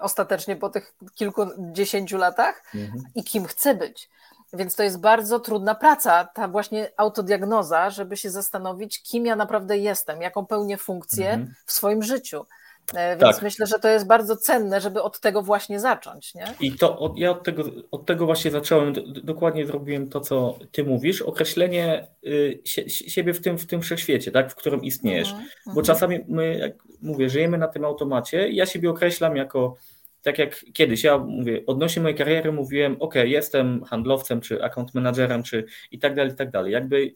[0.00, 3.02] ostatecznie po tych kilkudziesięciu latach mhm.
[3.14, 4.10] i kim chcę być.
[4.52, 9.78] Więc to jest bardzo trudna praca, ta właśnie autodiagnoza, żeby się zastanowić, kim ja naprawdę
[9.78, 11.54] jestem, jaką pełnię funkcję mhm.
[11.66, 12.46] w swoim życiu.
[12.92, 13.42] Więc tak.
[13.42, 16.34] myślę, że to jest bardzo cenne, żeby od tego właśnie zacząć.
[16.34, 16.44] Nie?
[16.60, 18.92] I to od, ja od tego, od tego właśnie zacząłem.
[19.24, 21.22] Dokładnie zrobiłem to, co ty mówisz.
[21.22, 25.32] Określenie y, siebie w tym, w tym wszechświecie, tak, w którym istniejesz.
[25.32, 25.84] Mm, Bo mm.
[25.84, 28.48] czasami my, jak mówię, żyjemy na tym automacie.
[28.48, 29.76] Ja siebie określam jako
[30.22, 35.42] tak jak kiedyś, ja mówię, odnośnie mojej kariery mówiłem, ok, jestem handlowcem, czy account managerem,
[35.42, 36.72] czy i tak dalej, i tak dalej.
[36.72, 37.14] Jakby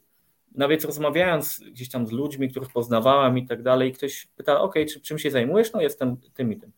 [0.54, 5.00] nawet rozmawiając gdzieś tam z ludźmi, których poznawałem i tak dalej, ktoś pyta, ok, czy,
[5.00, 5.72] czym się zajmujesz?
[5.72, 6.72] No jestem tym i tym.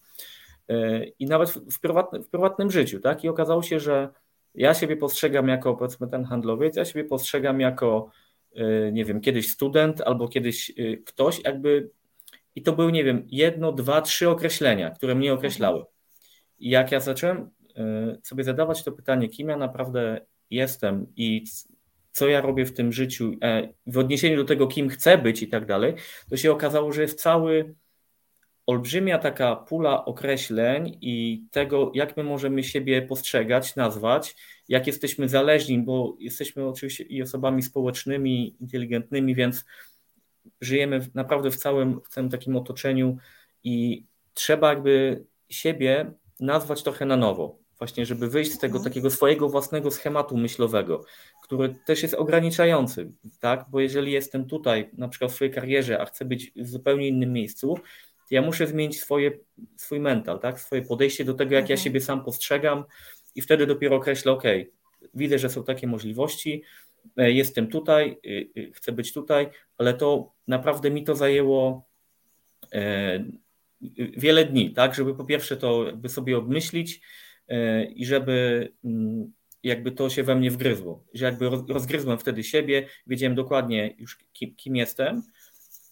[0.68, 3.24] E, I nawet w, prywatnym, w prywatnym życiu, tak?
[3.24, 4.09] I okazało się, że
[4.54, 8.11] ja siebie postrzegam jako, powiedzmy, ten handlowiec, ja siebie postrzegam jako,
[8.54, 11.90] e, nie wiem, kiedyś student albo kiedyś e, ktoś, jakby,
[12.54, 15.85] i to były, nie wiem, jedno, dwa, trzy określenia, które mnie określały.
[16.59, 17.50] I jak ja zacząłem
[18.22, 21.44] sobie zadawać to pytanie, kim ja naprawdę jestem i
[22.12, 25.49] co ja robię w tym życiu, e, w odniesieniu do tego, kim chcę być i
[25.49, 25.94] tak dalej,
[26.31, 27.75] to się okazało, że jest cały
[28.66, 34.37] olbrzymia taka pula określeń i tego, jak my możemy siebie postrzegać, nazwać,
[34.68, 39.64] jak jesteśmy zależni, bo jesteśmy oczywiście i osobami społecznymi, inteligentnymi, więc
[40.61, 43.16] żyjemy naprawdę w całym, w całym takim otoczeniu
[43.64, 47.59] i trzeba jakby siebie nazwać trochę na nowo.
[47.79, 48.90] Właśnie, żeby wyjść z tego mhm.
[48.90, 51.05] takiego swojego własnego schematu myślowego,
[51.50, 53.64] który też jest ograniczający, tak?
[53.70, 57.32] Bo jeżeli jestem tutaj, na przykład w swojej karierze, a chcę być w zupełnie innym
[57.32, 57.74] miejscu,
[58.28, 59.30] to ja muszę zmienić swoje,
[59.76, 60.60] swój mental, tak?
[60.60, 61.78] Swoje podejście do tego, jak mhm.
[61.78, 62.84] ja siebie sam postrzegam
[63.34, 64.42] i wtedy dopiero określę, ok,
[65.14, 66.62] widzę, że są takie możliwości,
[67.16, 71.88] e, jestem tutaj, y, y, chcę być tutaj, ale to naprawdę mi to zajęło
[72.72, 73.24] e,
[74.16, 77.00] wiele dni, tak, żeby po pierwsze to sobie obmyślić
[77.48, 79.32] e, i żeby mm,
[79.62, 84.55] jakby to się we mnie wgryzło, że jakby rozgryzłem wtedy siebie, wiedziałem dokładnie już kim,
[84.57, 85.23] kim jestem,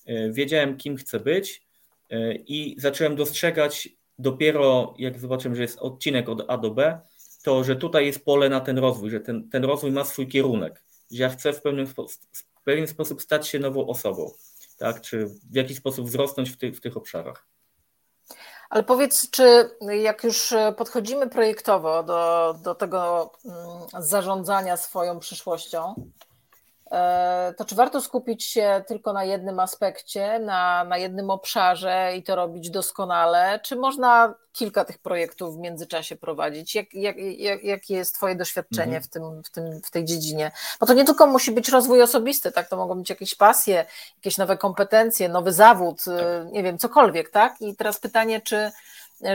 [0.07, 1.67] e, wiedziałem kim chcę być
[2.11, 7.01] e, i zacząłem dostrzegać dopiero jak zobaczyłem, że jest odcinek od A do B,
[7.43, 10.85] to, że tutaj jest pole na ten rozwój, że ten, ten rozwój ma swój kierunek,
[11.11, 11.87] że ja chcę w pewien,
[12.33, 14.31] w pewien sposób stać się nową osobą,
[14.79, 17.49] tak, czy w jakiś sposób wzrosnąć w, ty, w tych obszarach.
[18.71, 19.71] Ale powiedz, czy
[20.03, 26.28] jak już podchodzimy projektowo do, do tego mm, zarządzania swoją przyszłością, E,
[27.57, 32.37] to czy warto skupić się tylko na jednym aspekcie, na, na jednym obszarze i to
[32.37, 36.75] robić doskonale, czy można kilka tych projektów w międzyczasie prowadzić?
[36.75, 39.03] Jak, jak, jak, jakie jest Twoje doświadczenie mhm.
[39.03, 40.51] w, tym, w, tym, w tej dziedzinie?
[40.81, 42.69] Bo to nie tylko musi być rozwój osobisty, tak?
[42.69, 46.53] To mogą być jakieś pasje, jakieś nowe kompetencje, nowy zawód, tak.
[46.53, 47.61] nie wiem, cokolwiek, tak?
[47.61, 48.71] I teraz pytanie, czy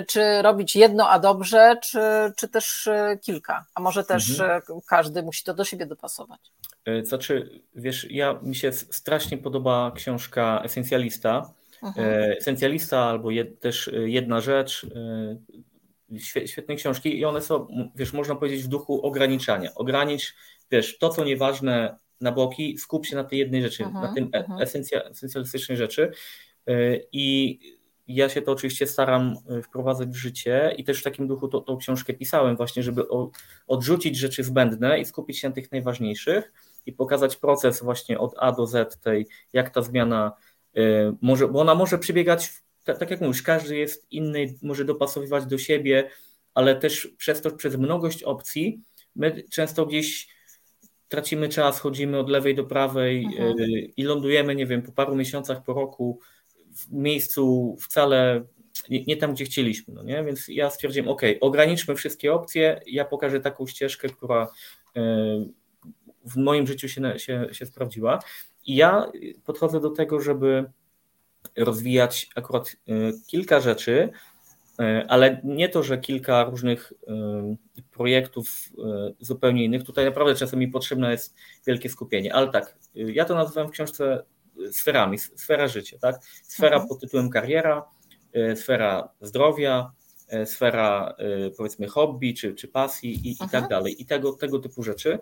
[0.08, 2.00] czy robić jedno, a dobrze, czy,
[2.38, 4.62] czy też e, kilka, a może też mhm.
[4.70, 6.40] E, każdy musi to do siebie dopasować.
[6.86, 11.54] E, znaczy, wiesz, ja mi się strasznie podoba książka Esencjalista.
[11.84, 12.32] Mhm.
[12.40, 14.86] Esencjalista albo jed, też jedna rzecz,
[16.46, 19.70] świetne książki i one są, wiesz, można powiedzieć w duchu ograniczania.
[19.76, 20.36] Ogranicz,
[20.72, 24.06] wiesz, to co nieważne na boki, skup się na tej jednej rzeczy, mhm.
[24.06, 24.62] na tym mhm.
[25.12, 26.12] esencjalistycznej rzeczy
[27.12, 27.60] i
[28.16, 31.62] ja się to oczywiście staram e, wprowadzać w życie i też w takim duchu to,
[31.62, 33.32] tą książkę pisałem właśnie, żeby o,
[33.68, 36.52] odrzucić rzeczy zbędne i skupić się na tych najważniejszych
[36.86, 40.32] i pokazać proces właśnie od A do Z tej, jak ta zmiana
[40.78, 40.82] y,
[41.22, 45.58] może, bo ona może przebiegać, tak, tak jak mówisz, każdy jest inny, może dopasowywać do
[45.58, 46.10] siebie,
[46.54, 48.82] ale też przez to, przez mnogość opcji,
[49.16, 50.28] my często gdzieś
[51.08, 53.60] tracimy czas, chodzimy od lewej do prawej mhm.
[53.60, 53.66] y,
[53.98, 56.20] i lądujemy, nie wiem, po paru miesiącach, po roku
[56.76, 58.44] w miejscu wcale
[58.90, 59.94] nie, nie, tam, gdzie chcieliśmy.
[59.94, 60.24] No nie?
[60.24, 64.48] Więc ja stwierdziłem, ok, ograniczmy wszystkie opcje, ja pokażę taką ścieżkę, która
[64.96, 65.02] e,
[66.26, 68.20] w moim życiu się, się, się sprawdziła.
[68.66, 69.12] I ja
[69.46, 70.66] podchodzę do tego, żeby
[71.58, 72.94] rozwijać akurat e,
[73.28, 74.10] kilka rzeczy,
[74.80, 76.94] e, ale nie to, że kilka różnych
[77.92, 78.70] projektów
[79.20, 79.84] zupełnie innych.
[79.84, 81.36] Tutaj naprawdę czasami potrzebne jest
[81.68, 84.24] wielkie skupienie, ale tak, ja to nazywam w książce
[84.72, 86.16] sferami, sfera życia, tak?
[86.44, 86.90] Sfera mhm.
[86.90, 87.86] pod tytułem kariera,
[88.34, 89.92] e, sfera zdrowia,
[90.28, 93.70] e, sfera e, powiedzmy hobby czy, czy pasji i, i tak mhm.
[93.70, 95.20] dalej, i tego, tego typu rzeczy.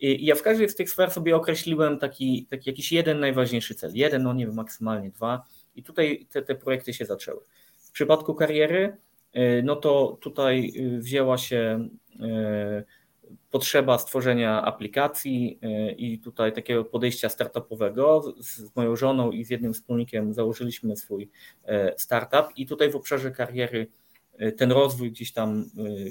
[0.00, 3.90] I ja w każdej z tych sfer sobie określiłem taki, taki jakiś jeden najważniejszy cel.
[3.94, 5.44] Jeden, no nie wiem, maksymalnie dwa.
[5.76, 7.40] I tutaj te, te projekty się zaczęły.
[7.78, 8.96] W przypadku kariery,
[9.62, 11.88] no to tutaj wzięła się
[13.50, 18.34] potrzeba stworzenia aplikacji e, i tutaj takiego podejścia startupowego.
[18.40, 21.30] Z moją żoną i z jednym wspólnikiem założyliśmy swój
[21.64, 23.86] e, startup i tutaj w obszarze kariery
[24.38, 25.64] e, ten rozwój gdzieś tam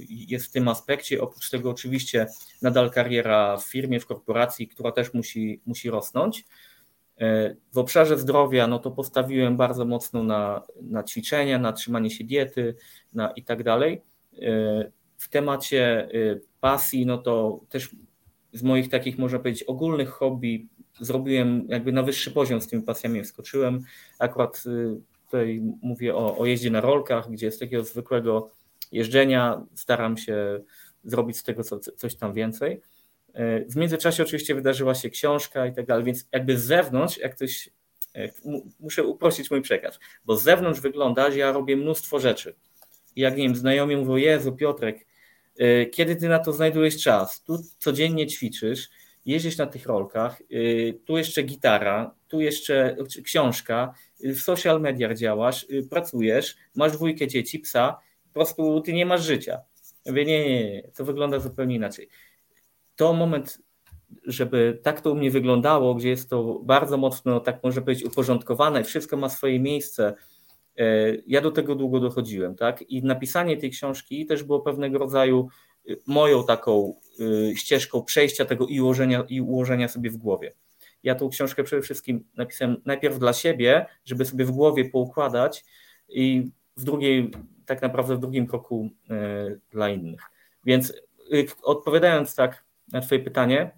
[0.07, 1.21] jest w tym aspekcie.
[1.21, 2.27] Oprócz tego oczywiście
[2.61, 6.45] nadal kariera w firmie, w korporacji, która też musi, musi rosnąć.
[7.73, 12.75] W obszarze zdrowia, no to postawiłem bardzo mocno na, na ćwiczenia, na trzymanie się diety
[13.13, 14.01] na i tak dalej.
[15.17, 16.09] W temacie
[16.59, 17.89] pasji, no to też
[18.53, 20.67] z moich takich, można powiedzieć, ogólnych hobby
[20.99, 23.83] zrobiłem jakby na wyższy poziom z tymi pasjami wskoczyłem.
[24.19, 28.51] Akurat y, tutaj mówię o, o jeździe na rolkach, gdzie z takiego zwykłego
[28.91, 30.59] jeżdżenia staram się
[31.03, 32.81] zrobić z tego co, coś tam więcej.
[33.29, 37.35] Y, w międzyczasie oczywiście wydarzyła się książka i tak dalej, więc jakby z zewnątrz, jak
[37.35, 37.69] ktoś,
[38.17, 38.31] y,
[38.79, 42.55] muszę uprościć mój przekaz, bo z zewnątrz wygląda, że ja robię mnóstwo rzeczy.
[43.15, 45.05] Jak nie wiem, znajomi mówią, Jezu Piotrek,
[45.91, 47.43] kiedy ty na to znajdujesz czas?
[47.43, 48.89] Tu codziennie ćwiczysz,
[49.27, 53.93] jeździsz na tych rolkach, y, tu jeszcze gitara, tu jeszcze książka,
[54.25, 59.23] y, w social mediach działasz, pracujesz, masz dwójkę dzieci, psa, po prostu ty nie masz
[59.23, 59.59] życia.
[60.05, 62.09] Ja mówię, nie, nie, nie, to wygląda zupełnie inaczej.
[62.95, 63.59] To moment,
[64.23, 68.83] żeby tak to u mnie wyglądało, gdzie jest to bardzo mocno, tak może powiedzieć, uporządkowane,
[68.83, 70.15] wszystko ma swoje miejsce,
[71.27, 72.81] ja do tego długo dochodziłem, tak?
[72.81, 75.49] I napisanie tej książki też było pewnego rodzaju
[76.05, 80.53] moją taką y, ścieżką przejścia tego i ułożenia, i ułożenia sobie w głowie.
[81.03, 85.65] Ja tą książkę przede wszystkim napisałem najpierw dla siebie, żeby sobie w głowie poukładać
[86.09, 87.31] i w drugiej,
[87.65, 88.89] tak naprawdę w drugim kroku
[89.71, 90.21] dla innych.
[90.65, 90.93] Więc
[91.63, 93.71] odpowiadając tak na Twoje pytanie,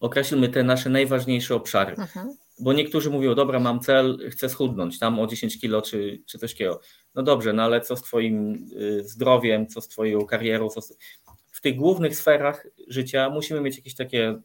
[0.00, 1.94] określmy te nasze najważniejsze obszary.
[1.96, 2.36] Mhm.
[2.60, 6.52] Bo niektórzy mówią, dobra, mam cel, chcę schudnąć tam o 10 kilo czy, czy coś
[6.52, 6.80] takiego.
[7.14, 8.68] No dobrze, no ale co z Twoim
[9.00, 14.38] zdrowiem, co z Twoją karierą, z tych głównych sferach życia musimy mieć jakieś takie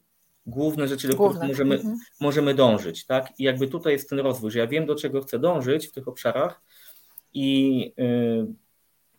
[0.45, 1.39] główne rzeczy, do główne.
[1.39, 1.97] których możemy, mhm.
[2.19, 3.05] możemy dążyć.
[3.05, 3.39] Tak?
[3.39, 6.07] I jakby tutaj jest ten rozwój, że ja wiem, do czego chcę dążyć w tych
[6.07, 6.61] obszarach
[7.33, 8.47] i, yy,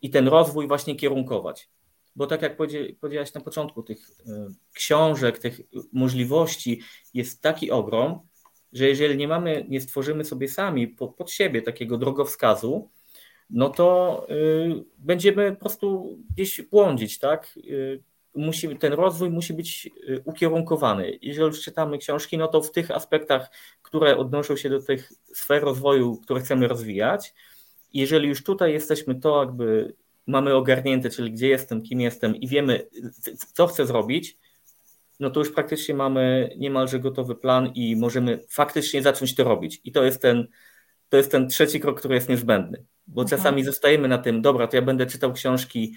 [0.01, 1.69] i ten rozwój właśnie kierunkować.
[2.15, 2.57] Bo tak jak
[2.99, 5.61] powiedziałaś na początku, tych yy, książek, tych
[5.93, 6.81] możliwości
[7.13, 8.19] jest taki ogrom,
[8.73, 12.89] że jeżeli nie mamy, nie stworzymy sobie sami pod, pod siebie takiego drogowskazu,
[13.49, 17.57] no to y, będziemy po prostu gdzieś błądzić, tak?
[17.57, 18.03] Y,
[18.35, 21.19] musi, ten rozwój musi być y, ukierunkowany.
[21.21, 25.63] Jeżeli już czytamy książki, no to w tych aspektach, które odnoszą się do tych sfer
[25.63, 27.33] rozwoju, które chcemy rozwijać,
[27.93, 29.95] jeżeli już tutaj jesteśmy, to jakby
[30.27, 32.87] mamy ogarnięte, czyli gdzie jestem, kim jestem i wiemy,
[33.53, 34.37] co chcę zrobić,
[35.21, 39.81] no to już praktycznie mamy niemalże gotowy plan i możemy faktycznie zacząć to robić.
[39.83, 40.47] I to jest ten,
[41.09, 43.39] to jest ten trzeci krok, który jest niezbędny bo mhm.
[43.39, 45.95] czasami zostajemy na tym, dobra, to ja będę czytał książki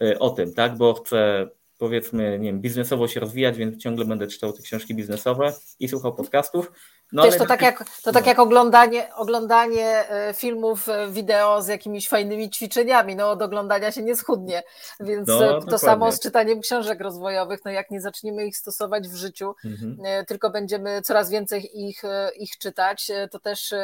[0.00, 1.48] e, o tym, tak, bo chcę
[1.78, 6.14] powiedzmy, nie wiem, biznesowo się rozwijać, więc ciągle będę czytał te książki biznesowe i słuchał
[6.14, 6.72] podcastów,
[7.12, 8.28] no, Wiesz, to, tak jak, to tak no.
[8.28, 13.16] jak oglądanie, oglądanie e, filmów e, wideo z jakimiś fajnymi ćwiczeniami.
[13.16, 14.62] No, od oglądania się nie schudnie.
[15.00, 15.78] Więc no, to dokładnie.
[15.78, 17.60] samo z czytaniem książek rozwojowych.
[17.64, 19.96] No, jak nie zaczniemy ich stosować w życiu, mhm.
[20.04, 22.02] E, tylko będziemy coraz więcej ich,
[22.36, 23.74] ich czytać, to też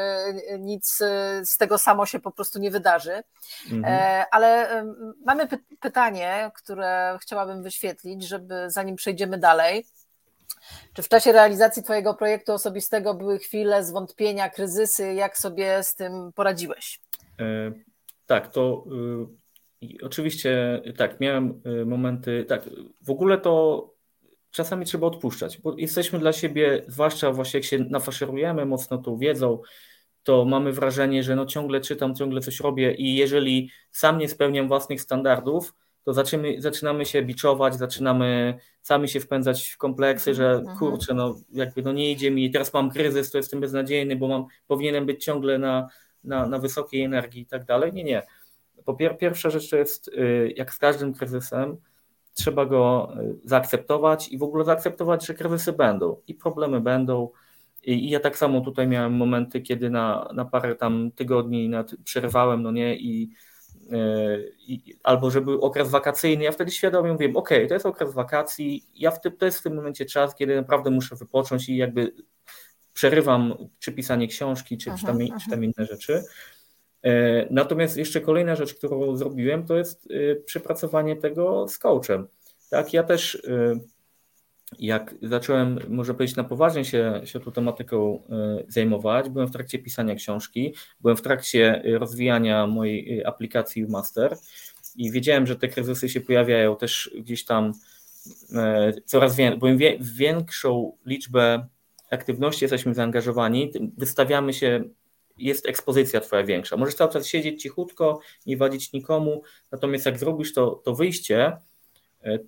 [0.58, 0.98] nic
[1.42, 3.22] z tego samo się po prostu nie wydarzy.
[3.72, 4.24] Mhm.
[4.30, 4.84] Ale
[5.26, 5.48] mamy
[5.80, 9.86] pytanie, które chciałabym wyświetlić, żeby zanim przejdziemy dalej.
[10.94, 15.14] Czy w czasie realizacji Twojego projektu osobistego były chwile zwątpienia, kryzysy?
[15.14, 17.00] Jak sobie z tym poradziłeś?
[17.40, 17.72] E,
[18.26, 18.84] tak, to
[19.82, 23.86] y, oczywiście tak, miałem y, momenty, tak, w ogóle to
[24.50, 29.62] czasami trzeba odpuszczać, bo jesteśmy dla siebie, zwłaszcza właśnie jak się nafaszerujemy mocno tą wiedzą,
[30.22, 34.68] to mamy wrażenie, że no ciągle czytam, ciągle coś robię i jeżeli sam nie spełniam
[34.68, 40.78] własnych standardów, to zaczynamy, zaczynamy się biczować, zaczynamy sami się wpędzać w kompleksy, że mhm.
[40.78, 44.46] kurczę, no jakby no nie idzie mi, teraz mam kryzys, to jestem beznadziejny, bo mam,
[44.66, 45.88] powinienem być ciągle na,
[46.24, 47.92] na, na wysokiej energii i tak dalej.
[47.92, 48.22] Nie, nie.
[48.84, 51.76] Po pier pierwsza rzecz to jest, y, jak z każdym kryzysem,
[52.34, 57.30] trzeba go y, zaakceptować i w ogóle zaakceptować, że kryzysy będą i problemy będą.
[57.82, 62.62] I, ja tak samo tutaj miałem momenty, kiedy na, na parę tam tygodni nad, przerwałem,
[62.62, 63.30] no nie, i
[65.02, 69.20] albo żeby okres wakacyjny, ja wtedy świadomie mówię, ok, to jest okres wakacji, ja w
[69.20, 72.12] tym, to jest w tym momencie czas, kiedy naprawdę muszę wypocząć i jakby
[72.92, 76.22] przerywam czy pisanie książki, czy, czy, tam, czy tam inne rzeczy.
[77.02, 82.28] E, natomiast jeszcze kolejna rzecz, którą zrobiłem, to jest e, przepracowanie tego z coachem.
[82.70, 83.42] Tak, ja też
[84.78, 89.78] jak zacząłem, może powiedzieć, na poważnie się, się tą tematyką e, zajmować, byłem w trakcie
[89.78, 94.36] pisania książki, byłem w trakcie rozwijania mojej aplikacji Master
[94.96, 97.72] i wiedziałem, że te kryzysy się pojawiają też gdzieś tam
[99.04, 101.66] coraz więcej, bo im większą liczbę
[102.10, 104.84] aktywności jesteśmy zaangażowani, wystawiamy się,
[105.38, 106.76] jest ekspozycja twoja większa.
[106.76, 109.42] Możesz cały czas siedzieć cichutko, nie wadzić nikomu,
[109.72, 111.56] natomiast jak zrobisz to, to wyjście,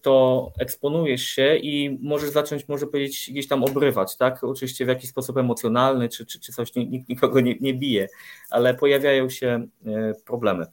[0.02, 4.44] to eksponujesz się i możesz zacząć, może powiedzieć, gdzieś tam obrywać, tak?
[4.44, 8.08] Oczywiście w jakiś sposób emocjonalny, czy, czy, czy coś, nikt nikogo nie, nie bije,
[8.50, 9.66] ale pojawiają się
[10.24, 10.66] problemy.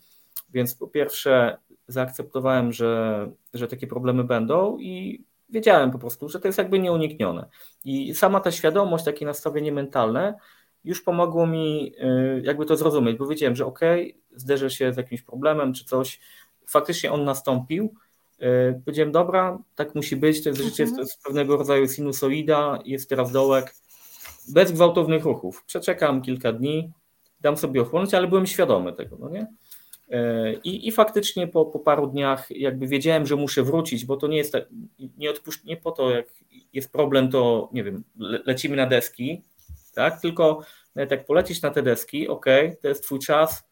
[0.53, 6.47] Więc po pierwsze zaakceptowałem, że, że takie problemy będą i wiedziałem po prostu, że to
[6.47, 7.49] jest jakby nieuniknione.
[7.85, 10.39] I sama ta świadomość, takie nastawienie mentalne
[10.83, 13.79] już pomogło mi y, jakby to zrozumieć, bo wiedziałem, że ok,
[14.35, 16.19] zderzę się z jakimś problemem czy coś,
[16.65, 17.93] faktycznie on nastąpił,
[18.85, 23.75] powiedziałem, dobra, tak musi być, to jest życie, jest pewnego rodzaju sinusoida, jest teraz dołek,
[24.47, 25.63] bez gwałtownych ruchów.
[25.65, 26.91] Przeczekam kilka dni,
[27.41, 29.47] dam sobie ochłonąć, ale byłem świadomy tego, no nie?
[30.09, 34.27] E, I, i faktycznie po, po paru dniach jakby wiedziałem, że muszę wrócić, bo to
[34.27, 34.65] nie jest tak,
[35.17, 36.25] nie, odpuszcz, nie po to, jak
[36.73, 39.41] jest problem, to nie wiem, le, lecimy na deski,
[39.93, 40.21] tak?
[40.21, 40.61] Tylko
[40.95, 42.45] nawet jak polecisz na te deski, ok,
[42.81, 43.63] to jest twój czas.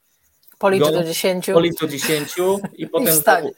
[0.59, 1.45] Policz do 10.
[1.45, 2.35] Policz do 10
[2.77, 3.51] i potem I,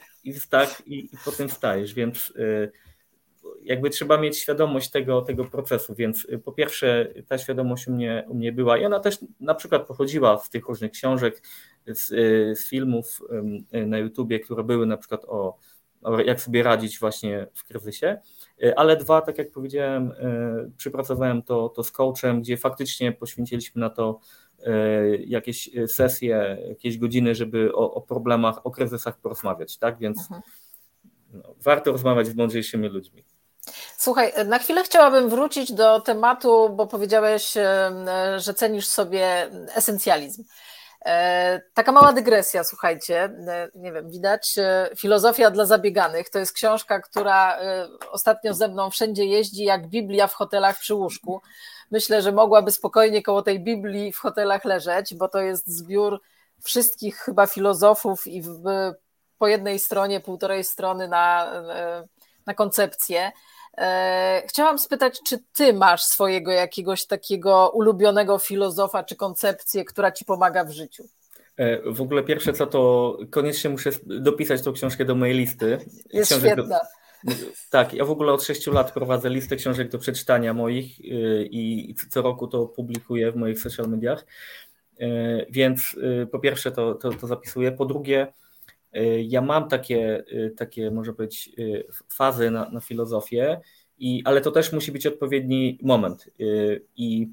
[0.50, 2.72] tak, i, i potem wstajesz, więc y,
[3.62, 8.24] jakby trzeba mieć świadomość tego, tego procesu, więc y, po pierwsze ta świadomość u mnie,
[8.28, 11.42] u mnie była i ona też na przykład pochodziła z tych różnych książek,
[11.86, 13.20] z, y, z filmów
[13.86, 15.56] na YouTubie, które były na przykład o,
[16.02, 18.18] o jak sobie radzić właśnie w kryzysie,
[18.76, 20.12] ale dwa, tak jak powiedziałem,
[20.76, 24.20] przypracowałem to, to z coachem, gdzie faktycznie poświęciliśmy na to
[25.26, 30.42] jakieś sesje, jakieś godziny, żeby o, o problemach, o kryzysach porozmawiać, tak, więc mhm.
[31.32, 33.24] no, warto rozmawiać z mądrzejszymi ludźmi.
[33.96, 37.54] Słuchaj, na chwilę chciałabym wrócić do tematu, bo powiedziałeś,
[38.36, 40.44] że cenisz sobie esencjalizm.
[41.06, 46.52] E, taka mała dygresja, słuchajcie, e, nie wiem, widać, e, Filozofia dla zabieganych to jest
[46.52, 47.58] książka, która
[48.10, 51.40] ostatnio ze mną wszędzie jeździ jak Biblia w hotelach przy łóżku.
[51.90, 56.20] Myślę, że mogłaby spokojnie koło tej Biblii w hotelach leżeć, bo to jest zbiór
[56.62, 58.62] wszystkich chyba filozofów i w,
[59.38, 61.52] po jednej stronie, półtorej strony na,
[62.46, 63.32] na koncepcję.
[63.78, 70.24] E, chciałam spytać, czy ty masz swojego jakiegoś takiego ulubionego filozofa czy koncepcję, która ci
[70.24, 71.04] pomaga w życiu?
[71.56, 75.78] E, w ogóle pierwsze co to koniecznie muszę dopisać tą książkę do mojej listy.
[76.12, 76.78] Jest książek świetna.
[76.78, 76.99] Do...
[77.70, 81.94] Tak, ja w ogóle od 6 lat prowadzę listę książek do przeczytania moich y, i
[82.10, 84.26] co roku to publikuję w moich social mediach.
[85.00, 85.06] E,
[85.50, 87.72] więc y, po pierwsze to, to, to zapisuję.
[87.72, 88.32] Po drugie,
[88.96, 93.60] Y, ja mam takie, y, takie może być, y, fazy na, na filozofię,
[93.98, 96.30] i, ale to też musi być odpowiedni moment.
[96.96, 97.28] I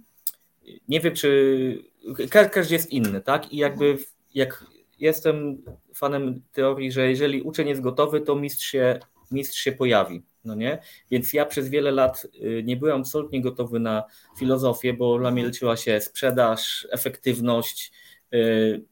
[0.88, 1.83] nie wiem, czy
[2.29, 3.53] każdy jest inny, tak?
[3.53, 3.97] I jakby
[4.35, 4.65] jak
[4.99, 5.63] jestem
[5.95, 8.99] fanem teorii, że jeżeli uczeń jest gotowy, to mistrz się,
[9.32, 10.23] mistrz się pojawi.
[10.45, 10.78] No nie?
[11.11, 12.28] Więc ja przez wiele lat
[12.63, 14.03] nie byłem absolutnie gotowy na
[14.39, 17.91] filozofię, bo dla mnie liczyła się sprzedaż, efektywność,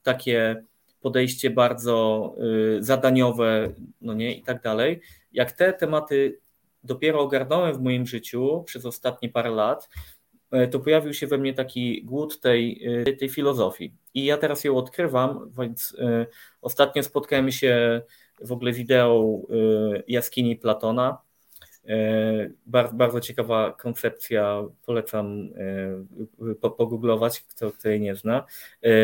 [0.03, 0.63] takie
[1.05, 2.35] podejście bardzo
[2.77, 5.01] y, zadaniowe, no nie, i tak dalej.
[5.33, 6.39] Jak te tematy
[6.83, 9.89] dopiero ogarnąłem w moim życiu przez ostatnie parę lat,
[10.53, 13.93] y, to pojawił się we mnie taki głód tej, y, tej filozofii.
[14.13, 15.97] I ja teraz ją odkrywam, więc
[16.61, 18.01] ostatnio spotkałem się
[18.41, 19.41] w ogóle wideo
[20.07, 21.17] jaskini Platona,
[21.87, 25.49] E, bardzo, bardzo ciekawa koncepcja, polecam
[26.61, 28.45] e, pogooglować, kto, jej nie zna.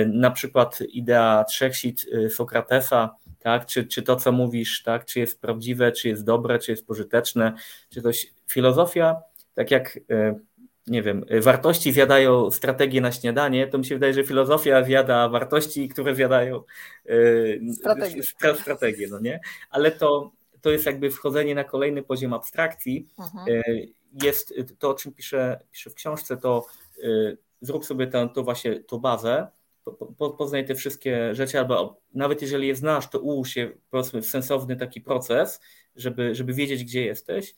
[0.07, 3.65] Na przykład idea trzech sit Sokratesa, tak?
[3.65, 5.05] czy, czy to, co mówisz, tak?
[5.05, 7.53] czy jest prawdziwe, czy jest dobre, czy jest pożyteczne,
[7.89, 8.33] czy coś.
[8.47, 9.21] Filozofia,
[9.53, 9.99] tak jak
[10.87, 15.89] nie wiem, wartości zjadają strategię na śniadanie, to mi się wydaje, że filozofia zjada wartości,
[15.89, 16.63] które zjadają
[17.73, 18.23] strategię,
[18.53, 19.39] strategię no nie?
[19.69, 23.07] Ale to to jest jakby wchodzenie na kolejny poziom abstrakcji.
[23.19, 23.47] Mhm.
[23.47, 23.63] E,
[24.23, 26.65] jest to, o czym piszę, piszę w książce, to
[27.03, 27.07] e,
[27.61, 29.47] zrób sobie tę, to właśnie tą bazę,
[30.17, 34.25] po, poznaj te wszystkie rzeczy, albo nawet jeżeli je znasz, to ułóż się powiedzmy w
[34.25, 35.61] sensowny taki proces,
[35.95, 37.55] żeby, żeby wiedzieć, gdzie jesteś.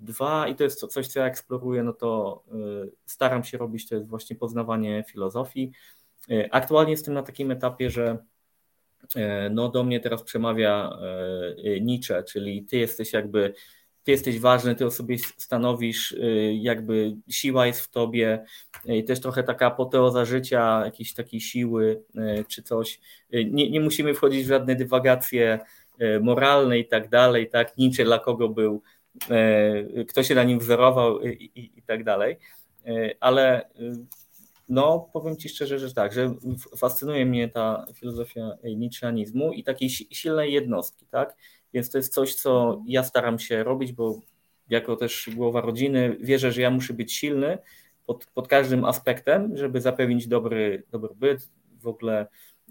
[0.00, 2.42] Dwa, i to jest coś, co ja eksploruję, no to
[3.06, 5.72] staram się robić, to jest właśnie poznawanie filozofii.
[6.50, 8.18] Aktualnie jestem na takim etapie, że
[9.16, 10.98] E, no do mnie teraz przemawia
[11.80, 13.54] Nietzsche, czyli ty jesteś jakby,
[14.04, 16.16] ty jesteś ważny, ty o sobie stanowisz,
[16.52, 18.44] jakby siła jest w tobie
[18.84, 22.02] i też trochę taka apoteoza życia, jakiejś takiej siły
[22.48, 23.00] czy coś.
[23.32, 25.58] Nie, nie musimy wchodzić w żadne dywagacje
[26.20, 28.82] moralne i tak dalej, tak, Nietzsche dla kogo był,
[30.08, 32.36] kto się na nim wzorował i, i, i tak dalej,
[33.20, 33.70] ale
[34.68, 36.34] no, powiem Ci szczerze, że tak, że
[36.76, 41.36] fascynuje mnie ta filozofia niczeanizmu i takiej silnej jednostki, tak?
[41.72, 44.20] Więc to jest coś, co ja staram się robić, bo
[44.68, 47.58] jako też głowa rodziny wierzę, że ja muszę być silny
[48.06, 51.50] pod, pod każdym aspektem, żeby zapewnić dobry, dobry byt,
[51.80, 52.26] w ogóle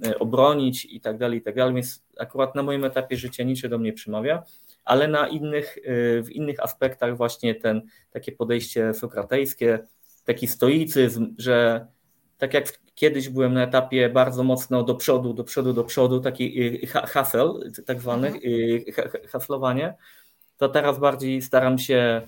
[0.06, 1.76] e, obronić i tak dalej, i tak dalej.
[1.76, 4.44] Więc akurat na moim etapie życia Nietzsche do mnie przemawia.
[4.86, 5.78] Ale na innych,
[6.24, 9.80] w innych aspektach właśnie ten takie podejście sokratejskie,
[10.26, 11.88] taki stoicyzm, że
[12.38, 16.80] tak jak kiedyś byłem na etapie bardzo mocno do przodu, do przodu, do przodu, taki
[16.88, 19.10] hasel, tak zwany, mhm.
[19.32, 19.96] haslowanie,
[20.58, 22.22] to teraz bardziej staram się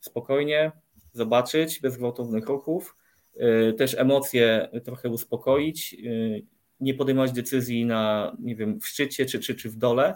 [0.00, 0.72] spokojnie
[1.12, 2.96] zobaczyć, bez gwałtownych ruchów,
[3.36, 6.46] y, też emocje trochę uspokoić, y,
[6.80, 10.14] nie podejmować decyzji na, nie wiem, w szczycie czy, czy, czy w dole,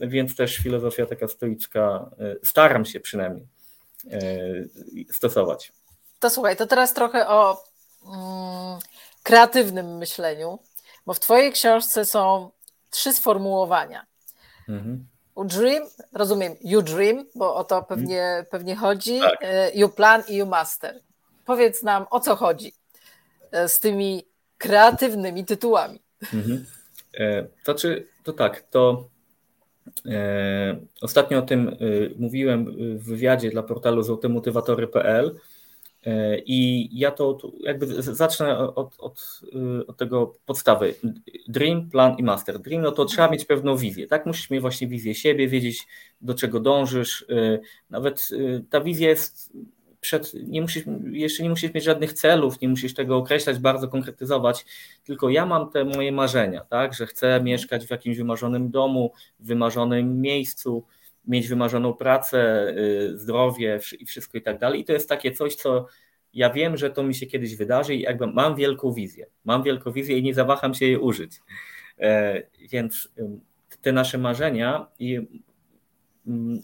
[0.00, 2.10] więc też filozofia taka stoicka,
[2.42, 3.46] y, staram się przynajmniej
[5.10, 5.72] stosować.
[6.18, 7.64] To słuchaj, to teraz trochę o
[8.06, 8.78] mm,
[9.22, 10.58] kreatywnym myśleniu,
[11.06, 12.50] bo w Twojej książce są
[12.90, 14.06] trzy sformułowania.
[14.68, 15.06] Mhm.
[15.36, 15.82] Dream,
[16.12, 19.38] rozumiem, you dream, bo o to pewnie, pewnie chodzi, tak.
[19.42, 21.00] E, you plan i you master.
[21.44, 22.72] Powiedz nam, o co chodzi
[23.50, 24.26] e, z tymi
[24.58, 26.02] kreatywnymi tytułami.
[26.22, 26.66] Mhm.
[27.18, 29.13] E, to czy, to tak, to e,
[31.00, 31.72] ostatnio o tym e,
[32.18, 32.66] mówiłem
[32.98, 35.34] w wywiadzie dla portalu złotymotywatory.pl
[36.06, 39.40] E, I ja to jakby zacznę od, od,
[39.86, 40.94] od, tego podstawy.
[41.48, 42.58] Dream, plan i master.
[42.58, 44.26] Dream, no to trzeba mieć pewną wizję, tak?
[44.26, 45.86] Musisz mieć właśnie wizję siebie, wiedzieć
[46.20, 47.26] do czego dążysz.
[47.90, 48.28] Nawet
[48.70, 49.52] ta wizja jest
[50.04, 54.64] przed, nie musisz, jeszcze nie musisz mieć żadnych celów, nie musisz tego określać, bardzo konkretyzować,
[55.04, 56.94] tylko ja mam te moje marzenia, tak?
[56.94, 60.84] Że chcę mieszkać w jakimś wymarzonym domu, w wymarzonym miejscu,
[61.26, 64.80] mieć wymarzoną pracę, y, zdrowie i wszystko i tak dalej.
[64.80, 65.86] I to jest takie coś, co
[66.34, 69.26] ja wiem, że to mi się kiedyś wydarzy i jakby mam wielką wizję.
[69.44, 71.40] Mam wielką wizję i nie zawaham się jej użyć.
[71.98, 73.08] E, więc
[73.82, 75.20] te nasze marzenia i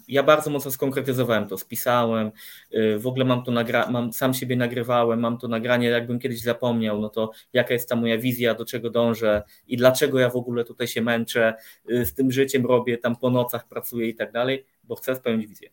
[0.08, 2.30] ja bardzo mocno skonkretyzowałem to, spisałem,
[2.74, 6.42] y, w ogóle mam to nagra- mam, sam siebie nagrywałem, mam to nagranie, jakbym kiedyś
[6.42, 10.36] zapomniał, no to jaka jest ta moja wizja, do czego dążę i dlaczego ja w
[10.36, 11.54] ogóle tutaj się męczę,
[11.90, 15.46] y, z tym życiem robię, tam po nocach pracuję i tak dalej, bo chcę spełnić
[15.46, 15.70] wizję.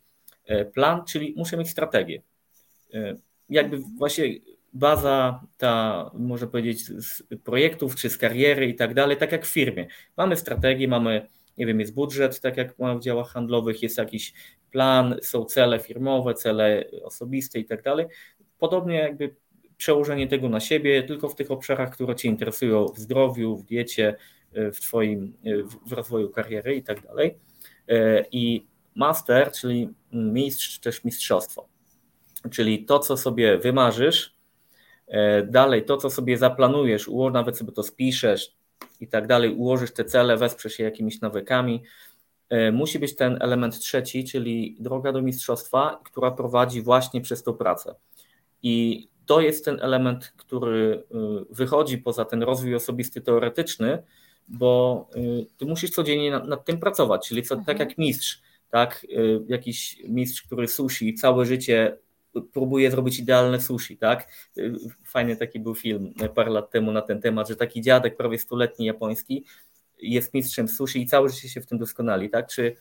[0.48, 2.22] E, plan, czyli muszę mieć strategię.
[2.94, 3.16] E,
[3.50, 4.24] jakby właśnie
[4.74, 9.50] baza ta, można powiedzieć, z projektów czy z kariery i tak dalej, tak jak w
[9.50, 9.88] firmie.
[10.18, 11.28] Mamy strategię, mamy
[11.58, 14.34] nie wiem, jest budżet, tak jak ma w działach handlowych, jest jakiś
[14.72, 18.06] plan, są cele firmowe, cele osobiste i tak dalej.
[18.60, 19.36] Podobnie jakby
[19.78, 24.16] przełożenie tego na siebie, tylko w tych obszarach, które Cię interesują, w zdrowiu, w diecie,
[24.54, 25.34] w Twoim,
[25.86, 27.38] w rozwoju kariery i tak dalej.
[28.32, 31.68] I master, czyli mistrz, też mistrzostwo,
[32.52, 34.36] czyli to, co sobie wymarzysz,
[35.48, 38.57] dalej to, co sobie zaplanujesz, nawet sobie to spiszesz,
[39.02, 41.84] i tak dalej, ułożysz te cele, wesprzesz się jakimiś nawykami.
[42.50, 47.54] E, musi być ten element trzeci, czyli droga do mistrzostwa, która prowadzi właśnie przez tą
[47.54, 47.96] pracę.
[48.64, 51.18] I to jest ten element, który e,
[51.50, 54.04] wychodzi poza ten rozwój osobisty teoretyczny,
[54.48, 55.20] bo e,
[55.58, 57.78] ty musisz codziennie nad, nad tym pracować, czyli co, tak mhm.
[57.78, 59.08] tak jak mistrz, tak,
[59.48, 61.98] jakiś mistrz, który sushi całe życie
[62.42, 64.28] próbuje zrobić idealne sushi, tak?
[65.06, 68.86] Fajny taki był film parę lat temu na ten temat, że taki dziadek prawie stuletni
[68.86, 69.46] japoński
[70.02, 72.48] jest mistrzem sushi i całe życie się w tym doskonali, tak?
[72.48, 72.76] Czy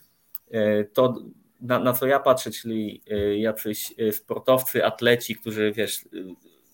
[0.51, 1.15] e, to,
[1.61, 6.05] na, na co ja patrzę, czyli e, jacyś e, sportowcy, atleci, którzy, wiesz,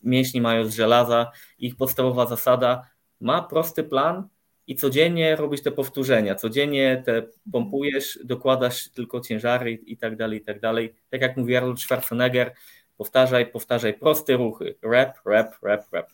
[0.04, 2.88] mięśni mają z żelaza, ich podstawowa zasada
[3.20, 4.28] ma prosty plan,
[4.68, 10.43] i codziennie robisz te powtórzenia, codziennie te pompujesz, dokładasz tylko ciężary i tak dalej, i
[10.43, 10.93] tak dalej.
[11.09, 12.53] Tak jak mówi Arnold Schwarzenegger,
[12.97, 16.09] powtarzaj, powtarzaj proste ruchy, rap, rap, rap, rap.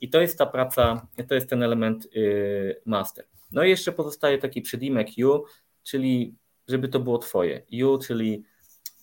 [0.00, 3.24] I to jest ta praca, to jest ten element yy, master.
[3.52, 5.44] No i jeszcze pozostaje taki przedimek you,
[5.82, 6.34] czyli
[6.68, 7.62] żeby to było twoje.
[7.70, 8.44] You, czyli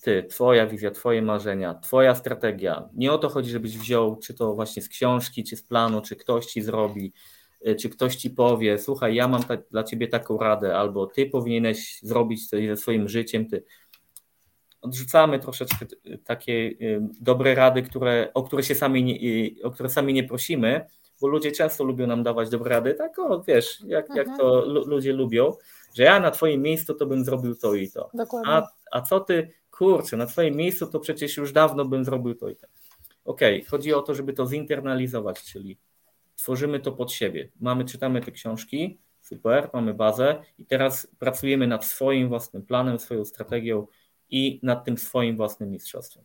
[0.01, 2.89] ty, twoja wizja, twoje marzenia, twoja strategia.
[2.93, 6.15] Nie o to chodzi, żebyś wziął, czy to właśnie z książki, czy z planu, czy
[6.15, 7.36] ktoś ci zrobi, Y,
[7.79, 11.99] czy ktoś ci powie, słuchaj, ja mam ta, dla ciebie taką radę, albo ty powinieneś
[12.01, 13.63] zrobić coś ze swoim życiem, ty.
[14.81, 15.85] Odrzucamy troszeczkę
[16.23, 20.23] takie y, dobre rady, które, o, które się sami nie, y, o które sami nie
[20.23, 20.85] prosimy,
[21.21, 24.37] bo ludzie często lubią nam dawać dobre rady, tak o, wiesz, jak, jak mhm.
[24.37, 25.53] to ludzie lubią,
[25.95, 28.09] że ja na twoim miejscu to bym zrobił to i to.
[28.45, 32.49] A, a co ty, kurczę, na twoim miejscu to przecież już dawno bym zrobił to
[32.49, 32.67] i to.
[33.25, 35.77] Okej, okay, chodzi o to, żeby to zinternalizować, czyli
[36.38, 37.49] tworzymy to pod siebie.
[37.59, 43.25] Mamy, czytamy te książki, super, mamy bazę i teraz pracujemy nad swoim własnym planem, swoją
[43.25, 43.88] strategią
[44.29, 46.23] i nad tym swoim własnym mistrzostwem.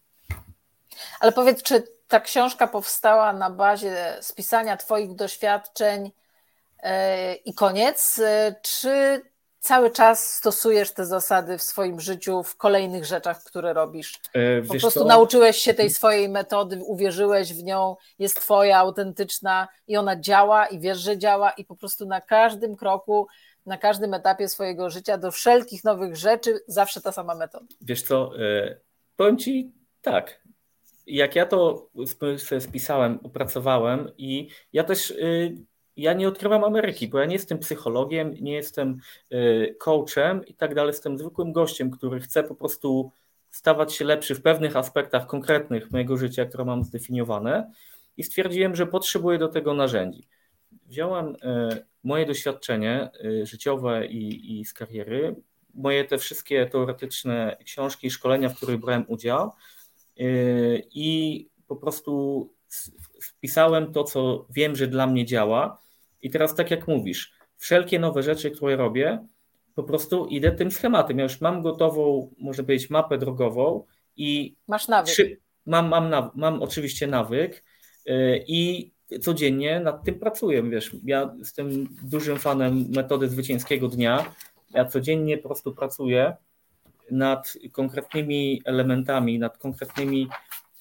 [1.21, 6.05] Ale powiedz, czy ta książka powstała na bazie spisania Twoich doświadczeń
[6.83, 6.91] yy,
[7.45, 9.23] i koniec, yy, czy
[9.63, 14.21] cały czas stosujesz te zasady w swoim życiu, w kolejnych rzeczach, które robisz.
[14.33, 15.05] E, po prostu co?
[15.05, 20.81] nauczyłeś się tej swojej metody, uwierzyłeś w nią, jest twoja, autentyczna i ona działa i
[20.81, 23.27] wiesz, że działa i po prostu na każdym kroku
[23.67, 27.67] na każdym etapie swojego życia do wszelkich nowych rzeczy zawsze ta sama metoda?
[27.81, 28.77] Wiesz co, e,
[29.17, 30.43] powiem Ci tak.
[31.07, 31.89] Jak ja to
[32.39, 35.15] sobie spisałem, opracowałem i ja też e,
[35.97, 38.99] ja nie odkrywam Ameryki, bo ja nie jestem psychologiem, nie jestem
[39.31, 43.11] e, coachem i tak dalej, jestem zwykłym gościem, który chce po prostu
[43.51, 47.73] stawać się lepszy w pewnych aspektach konkretnych mojego życia, które mam zdefiniowane
[48.17, 50.29] i stwierdziłem, że potrzebuję do tego narzędzi.
[50.87, 51.37] Wziąłem
[52.05, 53.11] moje doświadczenie
[53.43, 55.37] życiowe i, i z kariery,
[55.75, 59.53] moje te wszystkie teoretyczne książki i szkolenia, w których brałem udział
[60.95, 62.49] i po prostu
[63.23, 65.82] wpisałem to, co wiem, że dla mnie działa.
[66.23, 69.27] I teraz, tak jak mówisz, wszelkie nowe rzeczy, które robię,
[69.75, 71.19] po prostu idę tym schematem.
[71.19, 73.85] Ja już mam gotową, może powiedzieć, mapę drogową
[74.17, 74.57] i.
[74.69, 75.13] Masz nawyk.
[75.13, 77.65] Trzy, mam, mam, mam oczywiście nawyk
[78.07, 80.63] yy, i codziennie nad tym pracuję.
[80.63, 84.35] Wiesz, ja jestem dużym fanem metody zwycięskiego dnia
[84.75, 86.37] ja codziennie po prostu pracuję
[87.11, 90.29] nad konkretnymi elementami, nad konkretnymi